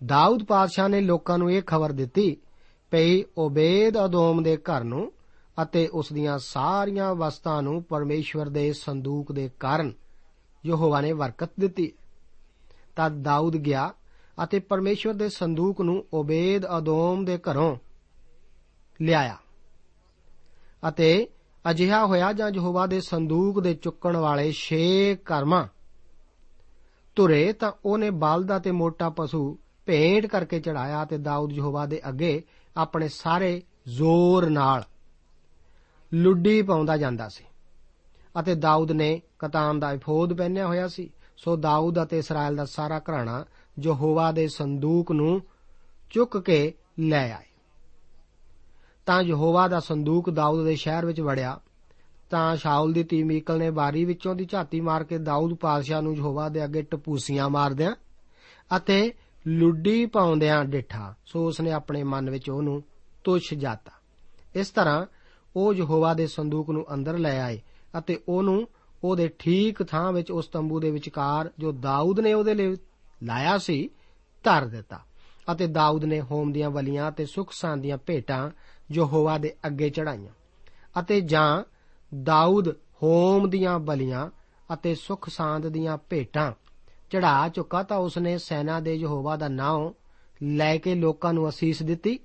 ਦਾਊਦ 0.04 0.44
ਪਾਤਸ਼ਾਹ 0.44 0.88
ਨੇ 0.88 1.00
ਲੋਕਾਂ 1.00 1.38
ਨੂੰ 1.38 1.52
ਇਹ 1.52 1.62
ਖਬਰ 1.62 1.92
ਦਿੱਤੀ 1.92 2.36
ਪਈ 2.90 3.24
ਓਬੇਦ 3.38 4.04
ਅਦੋਮ 4.04 4.42
ਦੇ 4.42 4.56
ਘਰ 4.56 4.84
ਨੂੰ 4.84 5.12
ਅਤੇ 5.62 5.86
ਉਸ 5.86 6.12
ਦੀਆਂ 6.12 6.38
ਸਾਰੀਆਂ 6.38 7.14
ਵਸਤਾਂ 7.14 7.62
ਨੂੰ 7.62 7.82
ਪਰਮੇਸ਼ਵਰ 7.82 8.48
ਦੇ 8.48 8.72
ਸੰਦੂਕ 8.72 9.32
ਦੇ 9.32 9.50
ਕਾਰਨ 9.60 9.92
ਯਹੋਵਾ 10.66 11.00
ਨੇ 11.00 11.12
ਬਰਕਤ 11.12 11.50
ਦਿੱਤੀ। 11.60 11.92
ਤਦ 12.96 13.22
ਦਾਊਦ 13.22 13.56
ਗਿਆ 13.56 13.94
ਅਤੇ 14.44 14.58
ਪਰਮੇਸ਼ਵਰ 14.58 15.14
ਦੇ 15.14 15.28
ਸੰਦੂਕ 15.28 15.80
ਨੂੰ 15.80 16.04
ਓਬੇਦ 16.14 16.66
ਅਦੋਮ 16.78 17.24
ਦੇ 17.24 17.38
ਘਰੋਂ 17.38 17.76
ਲਿਆਇਆ 19.02 19.36
ਅਤੇ 20.88 21.28
ਅਜਿਹਾ 21.70 22.06
ਹੋਇਆ 22.06 22.32
ਜਾਂ 22.32 22.50
ਯਹੋਵਾ 22.54 22.86
ਦੇ 22.86 23.00
ਸੰਦੂਕ 23.00 23.60
ਦੇ 23.60 23.74
ਚੁੱਕਣ 23.74 24.16
ਵਾਲੇ 24.16 24.52
6 24.52 24.80
ਕਰਮਾਂ 25.24 25.66
ਤੁਰੇ 27.16 27.52
ਤਾਂ 27.52 27.72
ਉਹਨੇ 27.84 28.10
ਬਲਦਾ 28.10 28.58
ਤੇ 28.58 28.70
ਮੋਟਾ 28.70 29.08
ਪਸ਼ੂ 29.08 29.58
ਭੇਂਟ 29.86 30.26
ਕਰਕੇ 30.26 30.60
ਚੜਾਇਆ 30.60 31.04
ਤੇ 31.04 31.18
ਦਾਊਦ 31.18 31.52
ਯਹੋਵਾ 31.52 31.86
ਦੇ 31.86 32.00
ਅੱਗੇ 32.08 32.42
ਆਪਣੇ 32.76 33.08
ਸਾਰੇ 33.08 33.62
ਜ਼ੋਰ 33.88 34.50
ਨਾਲ 34.50 34.84
ਲੁੱਡੀ 36.14 36.62
ਪਾਉਂਦਾ 36.62 36.96
ਜਾਂਦਾ 36.96 37.28
ਸੀ। 37.28 37.44
ਅਤੇ 38.40 38.54
ਦਾਊਦ 38.54 38.92
ਨੇ 38.92 39.22
ਕਤਾਨ 39.38 39.80
ਦਾ 39.80 39.92
ਇਫੋਦ 39.92 40.32
ਪਹਿਨਿਆ 40.32 40.66
ਹੋਇਆ 40.66 40.88
ਸੀ। 40.88 41.10
ਸੋ 41.36 41.56
ਦਾਊਦ 41.56 42.02
ਅਤੇ 42.02 42.18
ਇਸਰਾਇਲ 42.18 42.56
ਦਾ 42.56 42.64
ਸਾਰਾ 42.64 42.98
ਘਰਾਣਾ 42.98 43.44
ਯਹੋਵਾ 43.82 44.32
ਦੇ 44.32 44.48
ਸੰਦੂਕ 44.48 45.12
ਨੂੰ 45.12 45.42
ਚੁੱਕ 46.10 46.38
ਕੇ 46.38 46.74
ਲੈ 47.00 47.32
ਆਏ। 47.32 47.44
ਤਾਂ 49.06 49.22
ਯਹੋਵਾ 49.22 49.68
ਦਾ 49.68 49.80
ਸੰਦੂਕ 49.80 50.30
ਦਾਊਦ 50.30 50.64
ਦੇ 50.64 50.76
ਸ਼ਹਿਰ 50.76 51.06
ਵਿੱਚ 51.06 51.20
ਵੜਿਆ। 51.20 51.60
ਤਾਂ 52.30 52.56
ਸ਼ਾਉਲ 52.56 52.92
ਦੀ 52.92 53.02
ਧੀ 53.02 53.22
ਮੀਕਲ 53.22 53.58
ਨੇ 53.58 53.70
ਬਾਰੀ 53.70 54.04
ਵਿੱਚੋਂ 54.04 54.34
ਦੀ 54.34 54.44
ਝਾਤੀ 54.44 54.80
ਮਾਰ 54.80 55.04
ਕੇ 55.04 55.18
ਦਾਊਦ 55.18 55.54
ਪਾਦਸ਼ਾਹ 55.54 56.02
ਨੂੰ 56.02 56.16
ਯਹੋਵਾ 56.16 56.48
ਦੇ 56.48 56.64
ਅੱਗੇ 56.64 56.82
ਟਪੂਸੀਆਂ 56.82 57.48
ਮਾਰਦਿਆਂ 57.48 57.92
ਅਤੇ 58.76 59.12
ਲੁੱਡੀ 59.48 60.06
ਪਾਉਂਦਿਆਂ 60.06 60.64
ਡਿਠਾ। 60.64 61.14
ਸੋ 61.26 61.46
ਉਸਨੇ 61.46 61.72
ਆਪਣੇ 61.72 62.02
ਮਨ 62.02 62.30
ਵਿੱਚ 62.30 62.50
ਉਹਨੂੰ 62.50 62.82
ਤੁੱਛ 63.24 63.54
ਜਾਤਾ। 63.54 63.92
ਇਸ 64.54 64.70
ਤਰ੍ਹਾਂ 64.70 65.06
ਉਹ 65.56 65.74
ਯਹੋਵਾ 65.74 66.14
ਦੇ 66.14 66.26
ਸੰਦੂਕ 66.26 66.70
ਨੂੰ 66.70 66.94
ਅੰਦਰ 66.94 67.18
ਲੈ 67.18 67.40
ਆਏ 67.42 67.60
ਅਤੇ 67.98 68.18
ਉਹਨੂੰ 68.28 68.68
ਉਹਦੇ 69.04 69.28
ਠੀਕ 69.38 69.82
ਥਾਂ 69.82 70.12
ਵਿੱਚ 70.12 70.30
ਉਸ 70.30 70.46
ਤੰਬੂ 70.46 70.80
ਦੇ 70.80 70.90
ਵਿਚਕਾਰ 70.90 71.50
ਜੋ 71.58 71.72
ਦਾਊਦ 71.72 72.20
ਨੇ 72.20 72.32
ਉਹਦੇ 72.32 72.54
ਲਈ 72.54 72.76
ਲਾਇਆ 73.22 73.58
ਸੀ, 73.58 73.90
ਧਰ 74.44 74.64
ਦਿੱਤਾ 74.64 75.00
ਅਤੇ 75.52 75.66
ਦਾਊਦ 75.66 76.04
ਨੇ 76.04 76.20
ਹੋਮ 76.20 76.52
ਦੀਆਂ 76.52 76.70
ਬਲੀਆਂ 76.70 77.12
ਤੇ 77.12 77.26
ਸੁਖ 77.26 77.52
ਸਾਂ 77.52 77.76
ਦੀਆਂ 77.76 77.98
ਭੇਟਾਂ 77.98 78.50
ਯਹੋਵਾ 78.92 79.38
ਦੇ 79.38 79.54
ਅੱਗੇ 79.66 79.90
ਚੜਾਈਆਂ 79.90 80.32
ਅਤੇ 81.00 81.20
ਜਾਂ 81.20 81.64
ਦਾਊਦ 82.22 82.68
ਹੋਮ 83.02 83.50
ਦੀਆਂ 83.50 83.78
ਬਲੀਆਂ 83.78 84.30
ਅਤੇ 84.72 84.94
ਸੁਖ 84.94 85.28
ਸਾਂਦ 85.28 85.68
ਦੀਆਂ 85.68 85.96
ਭੇਟਾਂ 85.96 86.52
ਚੜਾ 87.10 87.48
ਚੁੱਕਾ 87.48 87.82
ਤਾਂ 87.82 87.96
ਉਸਨੇ 87.96 88.38
ਸੈਨਾ 88.38 88.80
ਦੇ 88.80 88.94
ਯਹੋਵਾ 88.94 89.36
ਦਾ 89.36 89.48
ਨਾਮ 89.48 89.92
ਲੈ 90.42 90.76
ਕੇ 90.76 90.94
ਲੋਕਾਂ 90.94 91.32
ਨੂੰ 91.32 91.48
ਅਸੀਸ 91.48 91.82
ਦਿੱਤੀ 91.82 92.18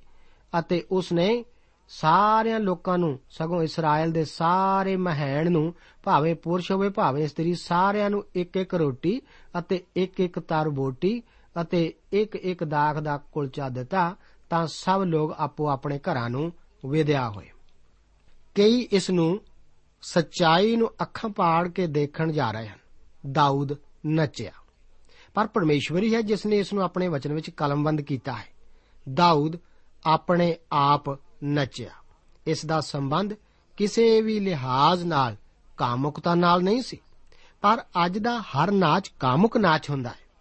ਅਤੇ 0.59 0.85
ਉਸਨੇ 0.91 1.45
ਸਾਰਿਆਂ 1.89 2.59
ਲੋਕਾਂ 2.59 2.97
ਨੂੰ, 2.97 3.19
ਸਗੋਂ 3.29 3.63
ਇਸਰਾਇਲ 3.63 4.11
ਦੇ 4.11 4.25
ਸਾਰੇ 4.25 4.95
ਮਹਿਣ 4.95 5.51
ਨੂੰ, 5.51 5.73
ਭਾਵੇਂ 6.03 6.35
ਪੁਰਸ਼ 6.35 6.71
ਹੋਵੇ, 6.71 6.89
ਭਾਵੇਂ 6.89 7.23
ਇਸਤਰੀ, 7.23 7.53
ਸਾਰਿਆਂ 7.53 8.09
ਨੂੰ 8.09 8.25
ਇੱਕ 8.35 8.57
ਇੱਕ 8.57 8.75
ਰੋਟੀ 8.75 9.21
ਅਤੇ 9.59 9.83
ਇੱਕ 9.95 10.19
ਇੱਕ 10.19 10.39
ਤਰ 10.39 10.69
ਬੋਟੀ 10.69 11.23
ਅਤੇ 11.61 11.93
ਇੱਕ 12.13 12.35
ਇੱਕ 12.35 12.63
ਦਾਖ 12.63 12.97
ਦਾ 12.97 13.17
ਕੁਲਚਾ 13.17 13.69
ਦਿੱਤਾ 13.69 14.15
ਤਾਂ 14.49 14.67
ਸਭ 14.67 15.01
ਲੋਕ 15.05 15.35
ਆਪੋ 15.37 15.69
ਆਪਣੇ 15.69 15.99
ਘਰਾਂ 15.99 16.29
ਨੂੰ 16.29 16.53
ਵਿਦਿਆ 16.85 17.29
ਹੋਏ। 17.29 17.49
ਕਈ 18.55 18.87
ਇਸ 18.91 19.09
ਨੂੰ 19.09 19.41
ਸੱਚਾਈ 20.01 20.75
ਨੂੰ 20.75 20.91
ਅੱਖਾਂ 21.01 21.29
ਪਾੜ 21.29 21.67
ਕੇ 21.67 21.87
ਦੇਖਣ 21.87 22.31
ਜਾ 22.31 22.51
ਰਹੇ 22.51 22.67
ਹਨ। 22.67 22.77
ਦਾਊਦ 23.31 23.77
ਨੱਚਿਆ। 24.05 24.51
ਪਰ 25.33 25.47
ਪਰਮੇਸ਼ਵਰ 25.47 26.03
ਹੀ 26.03 26.15
ਹੈ 26.15 26.21
ਜਿਸ 26.21 26.45
ਨੇ 26.45 26.57
ਇਸ 26.57 26.73
ਨੂੰ 26.73 26.83
ਆਪਣੇ 26.83 27.07
ਵਚਨ 27.07 27.33
ਵਿੱਚ 27.33 27.49
ਕਲਮਬੰਦ 27.49 28.01
ਕੀਤਾ 28.01 28.33
ਹੈ। 28.33 28.47
ਦਾਊਦ 29.13 29.57
ਆਪਣੇ 30.05 30.57
ਆਪ 30.71 31.19
ਨੱਚਿਆ। 31.43 31.89
ਇਸ 32.47 32.65
ਦਾ 32.65 32.81
ਸੰਬੰਧ 32.81 33.33
ਕਿਸੇ 33.77 34.21
ਵੀ 34.21 34.39
ਲਿਹਾਜ਼ 34.39 35.03
ਨਾਲ, 35.03 35.35
ਕਾਮੁਕਤਾ 35.77 36.35
ਨਾਲ 36.35 36.63
ਨਹੀਂ 36.63 36.81
ਸੀ। 36.81 36.97
ਪਰ 37.61 37.83
ਅੱਜ 38.05 38.17
ਦਾ 38.17 38.41
ਹਰ 38.41 38.71
ਨਾਚ 38.71 39.07
ਕਾਮੁਕ 39.07 39.57
ਨਾਚ 39.57 39.89
ਹੁੰਦਾ 39.89 40.09
ਹੈ। 40.09 40.31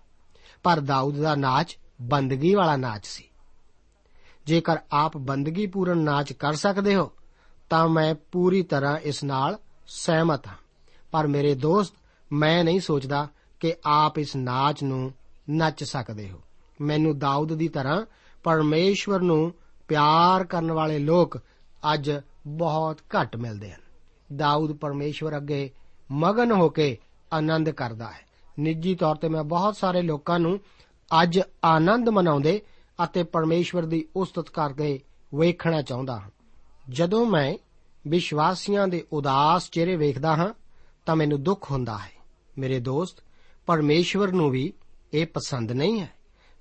ਪਰ 0.63 0.81
ਦਾਊਦ 0.81 1.21
ਦਾ 1.21 1.35
ਨਾਚ 1.35 1.79
ਬੰਦਗੀ 2.03 2.55
ਵਾਲਾ 2.55 2.77
ਨਾਚ 2.77 3.07
ਸੀ। 3.07 3.25
ਜੇਕਰ 4.47 4.77
ਆਪ 4.93 5.17
ਬੰਦਗੀ 5.17 5.67
ਪੂਰਨ 5.67 5.99
ਨਾਚ 5.99 6.33
ਕਰ 6.33 6.53
ਸਕਦੇ 6.53 6.95
ਹੋ, 6.95 7.13
ਤਾਂ 7.71 7.89
ਮੈਂ 7.89 8.15
ਪੂਰੀ 8.33 8.63
ਤਰ੍ਹਾਂ 8.63 8.99
ਇਸ 8.99 9.25
ਨਾਲ 9.25 9.59
ਸਹਿਮਤ 9.87 10.47
ਹਾਂ। 10.47 10.57
ਪਰ 11.11 11.27
ਮੇਰੇ 11.27 11.55
ਦੋਸਤ, 11.55 11.95
ਮੈਂ 12.33 12.65
ਨਹੀਂ 12.65 12.81
ਸੋਚਦਾ 12.81 13.29
ਕਿ 13.61 13.75
ਆਪ 13.85 14.19
ਇਸ 14.19 14.37
ਨਾਚ 14.37 14.83
ਨੂੰ 14.83 15.13
ਨੱਚ 15.51 15.85
ਸਕਦੇ 15.85 16.31
ਹੋ। 16.31 16.41
ਮੈਨੂੰ 16.81 17.19
ਦਾਊਦ 17.19 17.55
ਦੀ 17.55 17.69
ਤਰ੍ਹਾਂ 17.69 18.07
ਪਰਮੇਸ਼ਵਰ 18.43 19.21
ਨੂੰ 19.21 19.53
ਪਿਆਰ 19.89 20.45
ਕਰਨ 20.45 20.73
ਵਾਲੇ 20.73 20.99
ਲੋਕ 20.99 21.39
ਅੱਜ 21.95 22.11
ਬਹੁਤ 22.47 22.99
ਘੱਟ 23.01 23.37
ਮਿਲਦੇ 23.37 23.73
ਹਨ। 23.73 23.81
ਦਾਊਦ 24.37 24.73
ਪਰਮੇਸ਼ਵਰ 24.73 25.37
ਅੱਗੇ 25.37 25.71
ਮਗਨ 26.11 26.53
ਹੋ 26.53 26.69
ਕੇ 26.69 26.99
ਆਨੰਦ 27.33 27.71
ਕਰਦਾ 27.71 28.05
ਹੈ। 28.05 28.21
ਨਿੱਜੀ 28.59 28.95
ਤੌਰ 28.95 29.17
ਤੇ 29.17 29.29
ਮੈਂ 29.29 29.45
ਬਹੁਤ 29.45 29.77
ਸਾਰੇ 29.77 30.03
ਲੋਕਾਂ 30.03 30.39
ਨੂੰ 30.39 30.61
ਅੱਜ 31.23 31.41
ਆਨੰਦ 31.65 32.09
ਮਨਾਉਂਦੇ 32.09 32.63
ਅਤੇ 33.05 33.23
ਪਰਮੇਸ਼ਵਰ 33.23 33.83
ਦੀ 33.83 34.09
ਉਸਤਤ 34.17 34.51
ਕਰਕੇ 34.51 35.01
ਵੇਖਣਾ 35.35 35.83
ਚਾਹੁੰਦਾ 35.83 36.21
ਹਾਂ। 36.21 36.31
ਜਦੋਂ 36.91 37.27
ਮੈਂ 37.27 37.55
ਵਿਸ਼ਵਾਸੀਆਂ 38.07 38.89
ਦੇ 38.89 39.05
ਉਦਾਸ 39.13 39.71
ਚਿਹਰੇ 39.71 39.97
ਵੇਖਦਾ 39.97 40.37
ਹਾਂ 40.37 40.55
ਤਾਂ 41.07 41.17
ਮੈਨੂੰ 41.17 41.43
ਦੁੱਖ 41.43 41.71
ਹੁੰਦਾ 41.71 41.99
ਹੈ। 41.99 42.13
ਮੇਰੇ 42.59 42.81
ਦੋਸਤ 42.81 43.25
ਪਰਮੇਸ਼ਵਰ 43.71 44.33
ਨੂੰ 44.33 44.51
ਵੀ 44.51 44.73
ਇਹ 45.15 45.27
ਪਸੰਦ 45.27 45.73
ਨਹੀਂ 45.73 46.01
ਹੈ। 46.01 46.11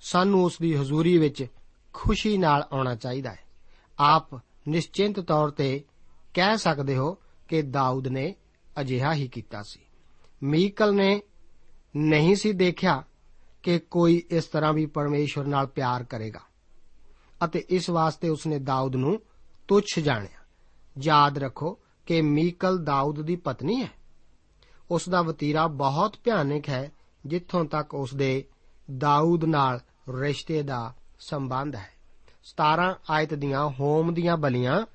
ਸਾਨੂੰ 0.02 0.44
ਉਸ 0.44 0.58
ਦੀ 0.62 0.76
ਹਜ਼ੂਰੀ 0.76 1.18
ਵਿੱਚ 1.18 1.48
ਖੁਸ਼ੀ 1.94 2.38
ਨਾਲ 2.38 2.68
ਆਉਣਾ 2.74 2.96
ਚਾਹੀਦਾ 2.96 3.32
ਹੈ। 3.32 3.40
ਆਪ 4.00 4.36
ਨਿਸ਼ਚਿੰਤ 4.68 5.20
ਤੌਰ 5.20 5.50
ਤੇ 5.50 5.84
ਕਹਿ 6.34 6.58
ਸਕਦੇ 6.58 6.98
ਹੋ 6.98 7.18
ਕਿ 7.48 7.62
ਦਾਊਦ 7.62 8.08
ਨੇ 8.08 8.36
ਅਜਿਹਾ 8.82 9.14
ਹੀ 9.14 9.28
ਕੀਤਾ 9.28 9.64
ਸੀ। 9.64 9.80
ਮੀਕਲ 10.44 10.96
ਨੇ 10.96 11.22
ਨਹੀਂ 11.96 12.36
ਸੀ 12.36 12.52
ਦੇਖਿਆ 12.52 13.04
ਕਿ 13.64 13.80
ਕੋਈ 13.80 14.24
ਇਸ 14.30 14.46
ਤਰ੍ਹਾਂ 14.46 14.74
ਵੀ 14.74 14.86
ਪਰਮੇਸ਼ਵਰ 14.86 15.46
ਨਾਲ 15.46 15.68
ਪਿਆਰ 15.68 16.04
ਕਰੇਗਾ 16.04 16.42
ਅਤੇ 17.46 17.66
ਇਸ 17.70 17.90
ਵਾਸਤੇ 17.90 18.30
ਉਸਨੇ 18.30 18.60
ਦਾਊਦ 18.60 18.96
ਨੂੰ 18.96 19.22
ਤੁੱਛ 19.68 20.00
ਜਾਣਿਆ। 20.00 20.44
ਯਾਦ 21.02 21.38
ਰੱਖੋ 21.38 21.80
ਕਿ 22.06 22.22
ਮੀਕਲ 22.22 22.84
ਦਾਊਦ 22.84 23.22
ਦੀ 23.22 23.36
ਪਤਨੀ 23.36 23.82
ਹੈ। 23.82 23.92
ਉਸ 24.92 25.10
ਦਾ 25.10 25.22
ਵਤੀਰਾ 25.22 25.68
ਬਹੁਤ 25.68 26.18
ਭਿਆਨਕ 26.24 26.70
ਹੈ 26.70 26.92
ਜਿੱਥੋਂ 27.26 27.66
ਤੱਕ 27.66 27.94
ਉਸ 27.94 28.14
ਦੇ 28.14 28.46
ਦਾਊਦ 28.98 29.46
ਨਾਲ 29.46 29.80
ਰਿਸ਼ਤੇ 30.10 30.64
ਦਾ 30.64 30.94
ਸੰਬੰਧ 31.20 31.76
ਹੈ। 31.76 31.90
17 32.44 32.96
ਆਇਤ 33.10 33.34
ਦੀਆਂ 33.34 33.70
ਹੋਮ 33.70 34.14
ਦੀਆਂ 34.14 34.38
ਬਲੀਆਂ 34.38 34.86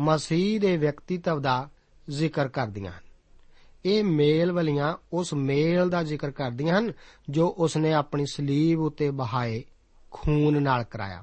ਮਸੀਹ 0.00 0.60
ਦੇ 0.60 0.76
ਵਿਅਕਤੀਤਵ 0.76 1.40
ਦਾ 1.40 1.68
ਜ਼ਿਕਰ 2.10 2.48
ਕਰਦੀਆਂ 2.48 2.92
ਹਨ। 2.92 3.12
ਇਹ 3.84 4.04
ਮੇਲ 4.04 4.52
ਵਾਲੀਆਂ 4.52 4.96
ਉਸ 5.12 5.34
ਮੇਲ 5.34 5.90
ਦਾ 5.90 6.02
ਜ਼ਿਕਰ 6.02 6.30
ਕਰਦੀਆਂ 6.30 6.78
ਹਨ 6.78 6.92
ਜੋ 7.30 7.54
ਉਸਨੇ 7.58 7.92
ਆਪਣੀ 7.92 8.26
ਸਲੀਬ 8.26 8.80
ਉੱਤੇ 8.80 9.10
ਬਹਾਏ 9.10 9.64
ਖੂਨ 10.10 10.62
ਨਾਲ 10.62 10.84
ਕਰਾਇਆ 10.84 11.22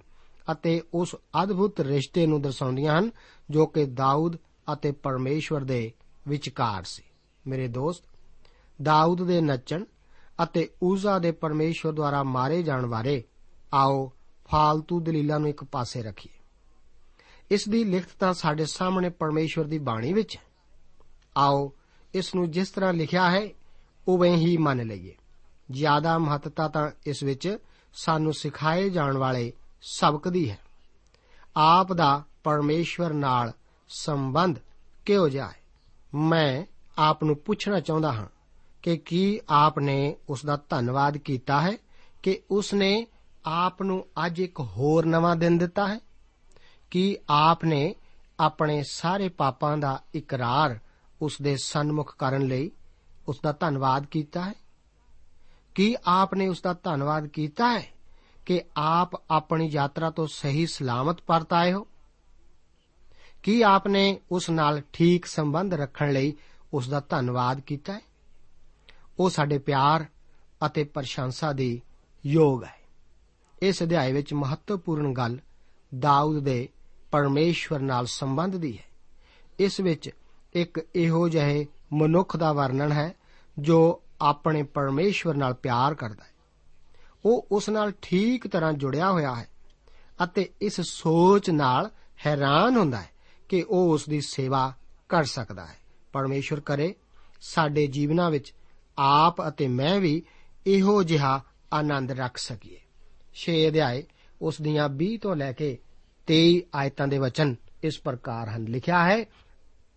ਅਤੇ 0.52 0.82
ਉਸ 0.94 1.16
ਅਦਭੁਤ 1.44 1.82
ਰਿਸ਼ਤੇ 1.82 2.26
ਨੂੰ 2.26 2.42
ਦਰਸਾਉਂਦੀਆਂ 2.42 3.00
ਹਨ 3.00 3.12
ਜੋ 3.50 3.66
ਕਿ 3.66 3.86
ਦਾਊਦ 3.86 4.38
ਅਤੇ 4.74 4.92
ਪਰਮੇਸ਼ਵਰ 4.92 5.62
ਦੇ 5.62 5.92
ਵਿਚਕਾਰ 6.28 6.84
ਸੀ। 6.84 7.04
ਮੇਰੇ 7.48 7.68
ਦੋਸਤ, 7.68 8.04
ਦਾਊਦ 8.82 9.24
ਦੇ 9.24 9.42
ਨੱਚਣ 9.42 9.84
ਅਤੇ 10.44 10.70
ਉਜ਼ਾ 10.82 11.20
ਦੇ 11.20 11.32
ਪਰਮੇਸ਼ਵਰ 11.32 11.92
ਦੁਆਰਾ 11.92 12.24
ਮਾਰੇ 12.24 12.64
ਜਾਣ 12.64 12.86
ਬਾਰੇ 12.86 13.24
ਆਓ 13.74 14.12
ਫਾਲਤੂ 14.52 15.00
ਦਲੀਲਾਂ 15.00 15.40
ਨੂੰ 15.40 15.50
ਇੱਕ 15.50 15.64
ਪਾਸੇ 15.64 16.04
ਰੱਖੀਏ। 16.04 16.40
ਇਸ 17.52 17.70
ਦੀ 17.70 17.84
ਲਿਖਤ 17.84 18.10
ਤਾਂ 18.20 18.34
ਸਾਡੇ 18.34 18.66
ਸਾਹਮਣੇ 18.66 19.10
ਪਰਮੇਸ਼ਵਰ 19.10 19.66
ਦੀ 19.66 19.78
ਬਾਣੀ 19.78 20.14
ਵਿੱਚ 20.14 20.38
ਹੈ। 20.38 20.42
ਆਓ 21.38 21.74
ਇਸ 22.14 22.36
ਨੂੰ 22.36 22.52
ਜਿਸ 22.52 22.70
ਤਰ੍ਹਾਂ 22.70 22.94
ਲਿਖਿਆ 22.94 23.32
ਹੈ, 23.32 23.50
ਉਵੇਂ 24.08 24.38
ਹੀ 24.38 24.58
ਮੰਨ 24.58 24.88
ਲਈਏ। 24.88 25.16
ਜ਼ਿਆਦਾ 25.72 26.18
ਮਹੱਤਤਾ 26.18 26.68
ਤਾਂ 26.68 26.92
ਇਸ 27.06 27.24
ਵਿੱਚ 27.24 27.58
ਸਾਨੂੰ 27.94 28.34
ਸਿਖਾਏ 28.34 28.90
ਜਾਣ 28.90 29.18
ਵਾਲੇ 29.18 29.54
ਸਬਕ 29.82 30.28
ਦੀ 30.28 30.52
ਹੈ। 30.52 30.60
ਆਪ 31.58 31.94
ਦਾ 31.94 32.24
ਪਰਮੇਸ਼ਵਰ 32.44 33.14
ਨਾਲ 33.14 33.54
ਸੰਬੰਧ 33.90 34.60
ਕਿਹੋ 35.06 35.30
ਜਿਹਾ 35.30 35.48
ਹੈ? 35.48 35.60
ਮੈਂ 36.14 36.66
ਆਪ 36.98 37.24
ਨੂੰ 37.24 37.36
ਪੁੱਛਣਾ 37.36 37.80
ਚਾਹੁੰਦਾ 37.80 38.14
ਹਾਂ। 38.14 38.28
ਕਿ 38.84 38.98
ਕੀ 38.98 39.42
ਆਪ 39.50 39.80
ਨੇ 39.80 40.16
ਉਸ 40.30 40.46
ਦਾ 40.46 40.58
ਧੰਨਵਾਦ 40.70 41.18
ਕੀਤਾ 41.18 41.62
ਹੈ 41.62 41.78
ਕਿ 42.24 42.42
ਉਸ 42.52 42.74
ਨੇ 42.74 43.08
ਆਪ 43.46 43.82
ਨੂੰ 43.82 44.08
ਅੱਜ 44.26 44.40
ਇੱਕ 44.40 44.60
ਹੋਰ 44.60 45.06
ਨਵਾਂ 45.06 45.36
ਦਿਨ 45.36 45.58
ਦਿੱਤਾ 45.58 45.88
ਹੈ? 45.88 46.00
ਕੀ 46.92 47.18
ਆਪ 47.30 47.66
ਨੇ 47.66 47.96
ਆਪਣੇ 48.40 48.84
ਸਾਰੇ 48.90 49.30
ਪਾਪਾਂ 49.30 49.78
ਦਾ 49.78 50.04
ਇਕਰਾਰ 50.16 50.80
ਉਸ 51.22 51.42
ਦੇ 51.42 51.58
ਸਨਮੁਖ 51.64 52.16
ਕਰਨ 52.18 52.42
ਲਈ 52.42 52.72
ਉਸ 53.28 53.40
ਦਾ 53.44 53.52
ਧੰਨਵਾਦ 53.52 54.06
ਕੀਤਾ 54.06 54.42
ਹੈ? 54.42 54.54
ਕੀ 55.76 55.96
ਆਪ 56.06 56.34
ਨੇ 56.34 56.48
ਉਸ 56.48 56.62
ਦਾ 56.62 56.74
ਧੰਨਵਾਦ 56.74 57.28
ਕੀਤਾ 57.28 57.80
ਹੈ 57.80 57.88
ਕਿ 58.46 58.62
ਆਪ 58.78 59.32
ਆਪਣੀ 59.32 59.70
ਯਾਤਰਾ 59.72 60.10
ਤੋਂ 60.10 60.28
ਸਹੀ 60.28 60.66
ਸਲਾਮਤ 60.66 61.22
ਪਰਤ 61.22 61.54
ਆਏ 61.54 61.74
ਹੋ? 61.74 61.88
ਕੀ 63.44 63.62
ਆਪ 63.62 63.88
ਨੇ 63.88 64.20
ਉਸ 64.32 64.50
ਨਾਲ 64.50 64.82
ਠੀਕ 64.94 65.26
ਸੰਬੰਧ 65.26 65.74
ਰੱਖਣ 65.74 66.12
ਲਈ 66.12 66.34
ਉਸ 66.74 66.90
ਦਾ 66.90 67.00
ਧੰਨਵਾਦ 67.00 67.60
ਕੀਤਾ 67.60 67.94
ਹੈ? 67.94 68.09
ਉਹ 69.20 69.30
ਸਾਡੇ 69.30 69.58
ਪਿਆਰ 69.58 70.06
ਅਤੇ 70.66 70.84
ਪ੍ਰਸ਼ੰਸਾ 70.84 71.54
ਦੇ 71.54 71.82
ਯੋਗ 72.26 72.64
ਹੈ। 72.64 72.80
ਇਸ 73.62 73.84
ਅਧਿਆਇ 73.84 74.14
ਵਿੱਚ 74.14 74.34
ਮਹੱਤਵਪੂਰਨ 74.34 75.14
ਗੱਲ 75.14 75.40
ਦਾਊਦ 76.00 76.40
ਦੇ 76.40 76.70
ਪਰਮੇਸ਼ਵਰ 77.12 77.80
ਨਾਲ 77.80 78.06
ਸੰਬੰਧ 78.06 78.56
ਦੀ 78.56 78.78
ਹੈ। 78.78 78.84
ਇਸ 79.60 79.80
ਵਿੱਚ 79.80 80.10
ਇੱਕ 80.54 80.88
ਇਹੋ 80.96 81.30
ਜਿਹੇ 81.30 81.68
ਮਨੁੱਖ 81.94 82.38
ਦਾ 82.38 82.54
ਵਰਣਨ 82.54 82.92
ਹੈ 82.92 83.14
ਜੋ 83.60 84.02
ਆਪਣੇ 84.22 84.64
ਪਰਮੇਸ਼ਵਰ 84.64 85.36
ਨਾਲ 85.36 85.54
ਪਿਆਰ 85.54 85.96
ਕਰਦਾ 85.96 86.24
ਹੈ। 86.24 86.30
ਉਹ 87.26 87.48
ਉਸ 87.52 87.70
ਨਾਲ 87.70 87.94
ਠੀਕ 88.02 88.48
ਤਰ੍ਹਾਂ 88.48 88.74
ਜੁੜਿਆ 88.74 89.12
ਹੋਇਆ 89.12 89.36
ਹੈ 89.36 89.50
ਅਤੇ 90.24 90.50
ਇਸ 90.62 90.82
ਸੋਚ 90.82 91.50
ਨਾਲ 91.50 91.90
ਹੈਰਾਨ 92.26 92.78
ਹੁੰਦਾ 92.78 93.02
ਹੈ 93.02 93.10
ਕਿ 93.50 93.66
ਉਹ 93.70 93.94
ਉਸ 93.94 94.10
ਦੀ 94.10 94.22
ਸੇਵਾ 94.22 94.74
ਕਰ 95.10 95.24
ਸਕਦਾ 95.24 95.66
ਹੈ। 95.66 95.78
ਪਰਮੇਸ਼ਵਰ 96.14 96.60
ਕਰੇ, 96.60 96.96
ਸਾਡੇ 97.42 97.88
ਜੀਵਨਾਂ 97.88 98.32
ਵਿੱਚ 98.32 98.54
ਆਪ 99.00 99.48
ਅਤੇ 99.48 99.68
ਮੈਂ 99.68 100.00
ਵੀ 100.00 100.24
ਇਹੋ 100.68 101.04
ਜਿਹਾ 101.04 101.44
ਆਨੰਦ 101.74 102.12
ਰੱਖ 102.12 102.38
ਸਕੀਏ। 102.38 102.82
6 103.36 103.68
ਅਧਿਆਏ, 103.68 104.04
ਉਸ 104.42 104.62
ਦੀਆਂ 104.62 104.90
20 104.90 105.18
ਤੋਂ 105.18 105.36
ਲੈ 105.36 105.52
ਕੇ 105.52 105.78
23 106.28 106.62
ਆਇਤਾਂ 106.76 107.08
ਦੇ 107.08 107.18
ਵਚਨ 107.18 107.56
ਇਸ 107.84 108.00
ਪ੍ਰਕਾਰ 108.00 108.50
ਹਨ। 108.50 108.64
ਲਿਖਿਆ 108.64 109.06
ਹੈ, 109.06 109.26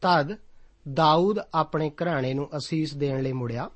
ਤਦ 0.03 0.37
ਦਾਊਦ 0.93 1.39
ਆਪਣੇ 1.55 1.91
ਘਰਾਣੇ 1.91 2.35
ਨੂੰ 2.35 2.49
ਅਸੀਸ 2.57 2.95
ਦੇਣ 2.95 3.23
ਲਈ 3.23 3.33
ਮੁੜਿਆ। 3.33 3.71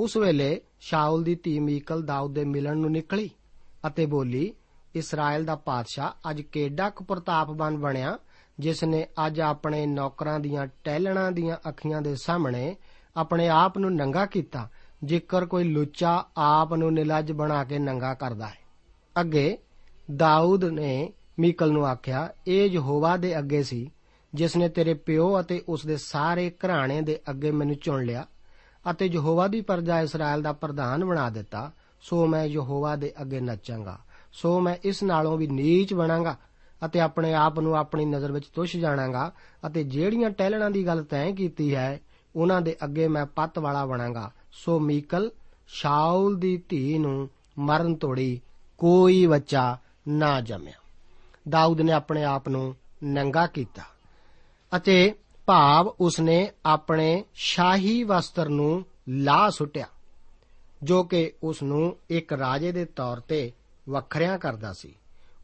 ਉਸ 0.00 0.16
ਵੇਲੇ 0.16 0.60
ਸ਼ਾਉਲ 0.80 1.22
ਦੀ 1.22 1.34
ਧੀ 1.34 1.58
ਮੀਕਲ 1.58 2.02
ਦਾਊਦ 2.02 2.34
ਦੇ 2.34 2.44
ਮਿਲਣ 2.44 2.76
ਨੂੰ 2.76 2.92
ਨਿਕਲੀ 2.92 3.30
ਅਤੇ 3.86 4.06
ਬੋਲੀ 4.06 4.54
ਇਸਰਾਇਲ 4.94 5.44
ਦਾ 5.44 5.54
ਪਾਦਸ਼ਾਹ 5.54 6.30
ਅੱਜ 6.30 6.40
ਕਿੱਡਾ 6.40 6.90
ਕੁ 6.90 7.04
ਪ੍ਰਤਾਪਵਾਨ 7.04 7.78
ਬਣਿਆ, 7.78 8.18
ਜਿਸ 8.58 8.84
ਨੇ 8.84 9.06
ਅੱਜ 9.26 9.40
ਆਪਣੇ 9.40 9.86
ਨੌਕਰਾਂ 9.86 10.40
ਦੀਆਂ 10.40 10.66
ਟਹਿਲਣਾ 10.84 11.30
ਦੀਆਂ 11.30 11.68
ਅੱਖੀਆਂ 11.68 12.02
ਦੇ 12.02 12.16
ਸਾਹਮਣੇ 12.16 12.76
ਆਪਣੇ 13.16 13.48
ਆਪ 13.48 13.78
ਨੂੰ 13.78 13.94
ਨੰਗਾ 13.94 14.26
ਕੀਤਾ, 14.26 14.68
ਜੇਕਰ 15.04 15.46
ਕੋਈ 15.46 15.64
ਲੁੱਚਾ 15.64 16.24
ਆਪ 16.36 16.74
ਨੂੰ 16.74 16.94
ਨਿਲੱਜ 16.94 17.32
ਬਣਾ 17.32 17.64
ਕੇ 17.64 17.78
ਨੰਗਾ 17.78 18.14
ਕਰਦਾ 18.14 18.46
ਹੈ। 18.46 18.58
ਅੱਗੇ 19.20 19.58
ਦਾਊਦ 20.16 20.64
ਨੇ 20.64 21.12
ਮੀਕਲ 21.38 21.72
ਨੂੰ 21.72 21.86
ਆਖਿਆ, 21.86 22.28
ਇਹ 22.46 22.68
ਯਹੋਵਾ 22.68 23.16
ਦੇ 23.16 23.38
ਅੱਗੇ 23.38 23.62
ਸੀ, 23.62 23.90
ਜਿਸ 24.34 24.56
ਨੇ 24.56 24.68
ਤੇਰੇ 24.68 24.94
ਪਿਓ 24.94 25.40
ਅਤੇ 25.40 25.62
ਉਸ 25.68 25.86
ਦੇ 25.86 25.96
ਸਾਰੇ 25.96 26.50
ਘਰਾਣੇ 26.50 27.00
ਦੇ 27.00 27.18
ਅੱਗੇ 27.30 27.50
ਮੈਨੂੰ 27.50 27.76
ਚੁਣ 27.76 28.04
ਲਿਆ 28.04 28.26
ਅਤੇ 28.90 29.06
ਯਹੋਵਾ 29.06 29.48
ਦੀ 29.48 29.60
ਪ੍ਰਜਾ 29.60 30.00
ਇਸਰਾਇਲ 30.00 30.42
ਦਾ 30.42 30.52
ਪ੍ਰਧਾਨ 30.52 31.04
ਬਣਾ 31.04 31.30
ਦਿੱਤਾ, 31.30 31.70
ਸੋ 32.00 32.26
ਮੈਂ 32.26 32.44
ਯਹੋਵਾ 32.44 32.96
ਦੇ 32.96 33.12
ਅੱਗੇ 33.22 33.40
ਨੱਚਾਂਗਾ, 33.40 33.98
ਸੋ 34.32 34.60
ਮੈਂ 34.60 34.76
ਇਸ 34.84 35.02
ਨਾਲੋਂ 35.02 35.38
ਵੀ 35.38 35.46
ਨੀਚ 35.46 35.94
ਬਣਾਂਗਾ 35.94 36.36
ਅਤੇ 36.84 37.00
ਆਪਣੇ 37.00 37.34
ਆਪ 37.34 37.60
ਨੂੰ 37.60 37.76
ਆਪਣੀ 37.76 38.04
ਨਜ਼ਰ 38.04 38.32
ਵਿੱਚ 38.32 38.46
ਤੁਛ 38.46 38.76
ਜਾਣਾਂਗਾ 38.76 39.32
ਅਤੇ 39.66 39.84
ਜਿਹੜੀਆਂ 39.84 40.30
ਟਹਿਲਣਾ 40.30 40.68
ਦੀ 40.68 40.86
ਗੱਲ 40.86 41.04
ਤੈਅ 41.04 41.32
ਕੀਤੀ 41.32 41.74
ਹੈ 41.74 42.00
ਉਹਨਾਂ 42.38 42.60
ਦੇ 42.62 42.76
ਅੱਗੇ 42.84 43.08
ਮੈਂ 43.08 43.26
ਪੱਤ 43.26 43.58
ਵਾਲਾ 43.58 43.84
ਬਣਾਂਗਾ। 43.86 44.30
ਸੋ 44.52 44.78
ਮੀਕਲ 44.80 45.30
ਸ਼ਾਉਲ 45.68 46.38
ਦੀ 46.38 46.56
ਧੀ 46.68 46.98
ਨੂੰ 46.98 47.28
ਮਰਨ 47.58 47.94
ਤੋੜੀ 47.94 48.40
ਕੋਈ 48.78 49.26
ਬੱਚਾ 49.26 49.78
ਨਾ 50.08 50.40
ਜੰਮਿਆ। 50.40 50.80
ਦਾਊਦ 51.48 51.80
ਨੇ 51.80 51.92
ਆਪਣੇ 51.92 52.24
ਆਪ 52.24 52.48
ਨੂੰ 52.48 52.74
ਨੰਗਾ 53.04 53.46
ਕੀਤਾ 53.46 53.82
ਅਤੇ 54.72 55.14
ਭਾਵ 55.46 55.88
ਉਸਨੇ 56.00 56.50
ਆਪਣੇ 56.66 57.24
ਸ਼ਾਹੀ 57.34 58.02
ਵਸਤਰ 58.04 58.48
ਨੂੰ 58.48 58.84
ਲਾ 59.08 59.50
ਸੁੱਟਿਆ, 59.50 59.86
ਜੋ 60.82 61.02
ਕਿ 61.04 61.32
ਉਸ 61.42 61.62
ਨੂੰ 61.62 61.96
ਇੱਕ 62.10 62.32
ਰਾਜੇ 62.32 62.72
ਦੇ 62.72 62.84
ਤੌਰ 62.84 63.20
ਤੇ 63.20 63.52
ਵੱਖਰਿਆਂ 63.88 64.38
ਕਰਦਾ 64.38 64.72
ਸੀ। 64.72 64.94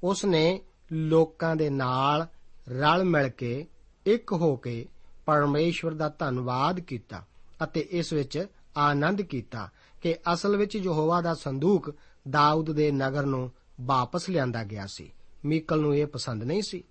ਉਸ 0.03 0.25
ਨੇ 0.25 0.61
ਲੋਕਾਂ 0.93 1.57
ਦੇ 1.57 1.71
ਨਾਲ 1.71 2.27
ਰਲ 2.69 3.05
ਮਿਲ 3.05 3.29
ਕੇ 3.29 3.67
ਇੱਕ 4.07 4.33
ਹੋ 4.33 4.57
ਕੇ 4.57 4.87
ਪਰਮੇਸ਼ਵਰ 5.27 5.93
ਦਾ 5.93 6.09
ਧੰਨਵਾਦ 6.09 6.81
ਕੀਤਾ 6.81 7.27
ਅਤੇ 7.65 7.81
ਇਸ 7.81 8.13
ਵਿੱਚ 8.13 8.47
ਆਨੰਦ 8.77 9.23
ਕੀਤਾ 9.23 9.69
ਕਿ 10.03 10.17
ਅਸਲ 10.33 10.57
ਵਿੱਚ 10.57 10.77
ਯਹੋਵਾ 10.77 11.21
ਦਾ 11.21 11.35
ਸੰਦੂਕ 11.35 11.95
ਦਾਊਦ 12.31 12.73
ਦੇ 12.73 12.91
ਨਗਰ 12.91 13.27
ਨੂੰ 13.27 13.53
ਵਾਪਸ 13.81 14.31
ਲਿਆਂਦਾ 14.31 14.65
ਗਿਆ 14.65 14.87
ਸੀ। 14.87 15.13
ਮੀਕਲ 15.45 15.81
ਨੂੰ 15.81 15.97
ਇਹ 15.97 16.07
ਪਸੰਦ 16.07 16.43
ਨਹੀਂ 16.43 16.63
ਸੀ। 16.63 16.85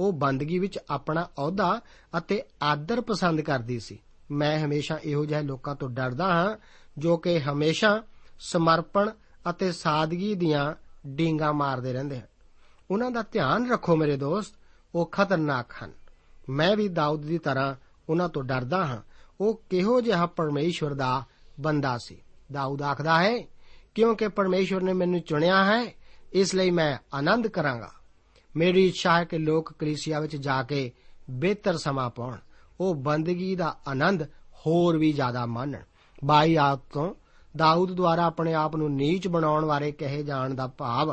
ਉਹ 0.00 0.12
ਬੰਦਗੀ 0.12 0.58
ਵਿੱਚ 0.58 0.78
ਆਪਣਾ 0.90 1.22
ਅਹੁਦਾ 1.22 1.80
ਅਤੇ 2.18 2.42
ਆਦਰ 2.62 3.00
ਪਸੰਦ 3.00 3.40
ਕਰਦੀ 3.40 3.80
ਸੀ। 3.80 3.98
ਮੈਂ 4.30 4.64
ਹਮੇਸ਼ਾ 4.64 4.98
ਇਹੋ 5.04 5.24
ਜਿਹੇ 5.24 5.42
ਲੋਕਾਂ 5.42 5.74
ਤੋਂ 5.74 5.90
ਡਰਦਾ 5.90 6.26
ਹਾਂ 6.26 6.56
ਜੋ 6.98 7.16
ਕਿ 7.16 7.40
ਹਮੇਸ਼ਾ 7.40 8.02
ਸਮਰਪਣ 8.40 9.10
ਅਤੇ 9.50 9.72
ਸਾਦਗੀ 9.72 10.34
ਦੀਆਂ 10.34 10.74
ਡੀਂਗਾ 11.06 11.52
ਮਾਰਦੇ 11.52 11.92
ਰਹਿੰਦੇ 11.92 12.20
ਹਨ। 12.20 12.26
ਉਹਨਾਂ 12.90 13.10
ਦਾ 13.10 13.22
ਧਿਆਨ 13.22 13.70
ਰੱਖੋ 13.70 13.96
ਮੇਰੇ 13.96 14.16
ਦੋਸਤ, 14.16 14.54
ਉਹ 14.94 15.06
ਖਤਰਨਾਕ 15.06 15.66
ਹਨ। 15.84 15.92
ਮੈਂ 16.50 16.76
ਵੀ 16.76 16.88
ਦਾਊਦ 16.88 17.22
ਦੀ 17.22 17.38
ਤਰ੍ਹਾਂ 17.38 17.74
ਉਹਨਾਂ 18.08 18.28
ਤੋਂ 18.28 18.42
ਡਰਦਾ 18.42 18.86
ਹਾਂ। 18.86 19.02
ਉਹ 19.40 19.62
ਕਿਹੋ 19.70 20.00
ਜਿਹਾ 20.00 20.26
ਪਰਮੇਸ਼ਵਰ 20.26 20.94
ਦਾ 20.94 21.24
ਬੰਦਾ 21.60 21.98
ਸੀ? 21.98 22.22
ਦਾਊਦ 22.52 22.82
ਆਖਦਾ 22.82 23.22
ਹੈ, 23.22 23.46
ਕਿਉਂਕਿ 23.94 24.28
ਪਰਮੇਸ਼ਵਰ 24.28 24.80
ਨੇ 24.80 24.92
ਮੈਨੂੰ 24.92 25.20
ਚੁਣਿਆ 25.20 25.64
ਹੈ, 25.64 25.94
ਇਸ 26.32 26.54
ਲਈ 26.54 26.70
ਮੈਂ 26.70 27.16
ਆਨੰਦ 27.16 27.46
ਕਰਾਂਗਾ। 27.46 27.90
ਮੇਰੀ 28.56 28.86
ਇੱਛਾ 28.86 29.18
ਹੈ 29.18 29.24
ਕਿ 29.24 29.38
ਲੋਕ 29.38 29.72
ਕਲੀਸਿਆ 29.78 30.20
ਵਿੱਚ 30.20 30.36
ਜਾ 30.36 30.62
ਕੇ 30.62 30.92
ਬਿਹਤਰ 31.30 31.76
ਸਮਾਂ 31.76 32.10
ਪਾਉਣ। 32.10 32.36
ਉਹ 32.80 32.94
ਬੰਦਗੀ 32.94 33.56
ਦਾ 33.56 33.76
ਆਨੰਦ 33.88 34.22
ਹੋਰ 34.66 34.98
ਵੀ 34.98 35.12
ਜ਼ਿਆਦਾ 35.12 35.46
ਮਾਣਨ। 35.46 35.82
ਬਾਈ 36.24 36.56
ਆਪ 36.56 36.80
ਤੋਂ 36.92 37.14
ਦਾਊਦ 37.56 37.92
ਦੁਆਰਾ 37.92 38.24
ਆਪਣੇ 38.24 38.54
ਆਪ 38.54 38.76
ਨੂੰ 38.76 38.94
ਨੀਚ 38.94 39.28
ਬਣਾਉਣ 39.28 39.66
ਬਾਰੇ 39.66 39.92
ਕਹੇ 39.92 40.22
ਜਾਣ 40.22 40.54
ਦਾ 40.54 40.66
ਭਾਵ, 40.66 41.12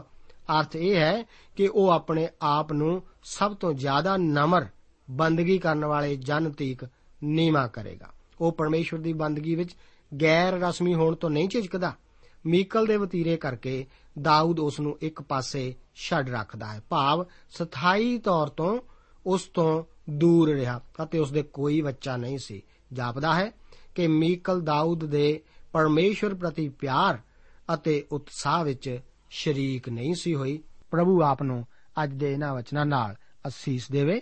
ਅਰਥ 0.59 0.75
ਇਹ 0.75 0.95
ਹੈ 0.95 1.23
ਕਿ 1.55 1.67
ਉਹ 1.67 1.89
ਆਪਣੇ 1.89 2.27
ਆਪ 2.41 2.73
ਨੂੰ 2.73 3.03
ਸਭ 3.23 3.55
ਤੋਂ 3.55 3.73
ਜ਼ਿਆਦਾ 3.73 4.17
ਨਮਰ 4.17 4.65
ਬੰਦਗੀ 5.09 5.59
ਕਰਨ 5.59 5.85
ਵਾਲੇ 5.85 6.15
ਜਨ 6.15 6.51
ਤੀਕ 6.51 6.87
ਨੀਵਾ 7.23 7.67
ਕਰੇਗਾ। 7.67 8.07
ਉਹ 8.41 8.51
ਪਰਮੇਸ਼ਵਰ 8.51 8.99
ਦੀ 8.99 9.13
ਬੰਦਗੀ 9.13 9.55
ਵਿੱਚ 9.55 9.75
ਗੈਰ 10.21 10.53
ਰਸਮੀ 10.53 10.93
ਹੋਣ 10.93 11.15
ਤੋਂ 11.15 11.29
ਨਹੀਂ 11.29 11.49
ਝਿਜਕਦਾ। 11.49 11.93
ਮੀਕਲ 12.45 12.85
ਦੇ 12.85 12.97
ਵਤੀਰੇ 12.97 13.37
ਕਰਕੇ 13.37 13.85
ਦਾਊਦ 14.21 14.59
ਉਸ 14.59 14.79
ਨੂੰ 14.79 14.97
ਇੱਕ 15.01 15.21
ਪਾਸੇ 15.21 15.75
ਛੱਡ 15.95 16.29
ਰੱਖਦਾ 16.29 16.73
ਹੈ। 16.73 16.81
ਭਾਵ 16.89 17.25
ਸਥਾਈ 17.49 18.17
ਤੌਰ 18.17 18.47
ਤੋਂ 18.47 18.79
ਉਸ 19.25 19.43
ਤੋਂ 19.43 19.83
ਦੂਰ 20.09 20.49
ਰਿਹਾ 20.49 20.81
ਅਤੇ 21.03 21.19
ਉਸ 21.19 21.31
ਦੇ 21.31 21.41
ਕੋਈ 21.41 21.81
ਬੱਚਾ 21.81 22.17
ਨਹੀਂ 22.17 22.37
ਸੀ। 22.37 22.61
ਜਾਪਦਾ 22.93 23.35
ਹੈ 23.35 23.51
ਕਿ 23.95 24.07
ਮੀਕਲ 24.07 24.61
ਦਾਊਦ 24.61 25.05
ਦੇ 25.05 25.43
ਪਰਮੇਸ਼ਵਰ 25.73 26.35
ਪ੍ਰਤੀ 26.35 26.69
ਪਿਆਰ 26.69 27.19
ਅਤੇ 27.73 28.05
ਉਤਸ਼ਾਹ 28.11 28.63
ਵਿੱਚ 28.63 28.99
ਸ਼ਰੀਕ 29.29 29.89
ਨਹੀਂ 29.89 30.15
ਸੀ 30.15 30.35
ਹੋਈ। 30.35 30.63
ਪ੍ਰਭੂ 30.91 31.23
ਆਪ 31.23 31.43
ਨੂੰ 31.43 31.65
ਅੱਜ 32.03 32.13
ਦੇ 32.13 32.33
ਇਹਨਾਂ 32.33 32.55
ਵਚਨਾਂ 32.55 32.85
ਨਾਲ 32.85 33.15
ਅਸੀਸ 33.47 33.91
ਦੇਵੇ। 33.91 34.21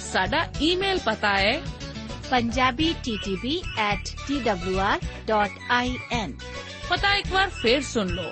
ਸਾਡਾ 0.04 0.48
ਈਮੇਲ 0.62 1.00
ਪਤਾ 1.06 1.38
ਹੈ 1.38 1.62
punjabi 2.26 2.94
ttb 3.06 3.46
at 3.82 4.04
twr.in 4.22 6.32
ਪਤਾ 6.90 7.14
ਇੱਕ 7.16 7.28
ਵਾਰ 7.32 7.50
ਫੇਰ 7.62 7.82
ਸੁਣ 7.84 8.08
ਲਓ 8.12 8.32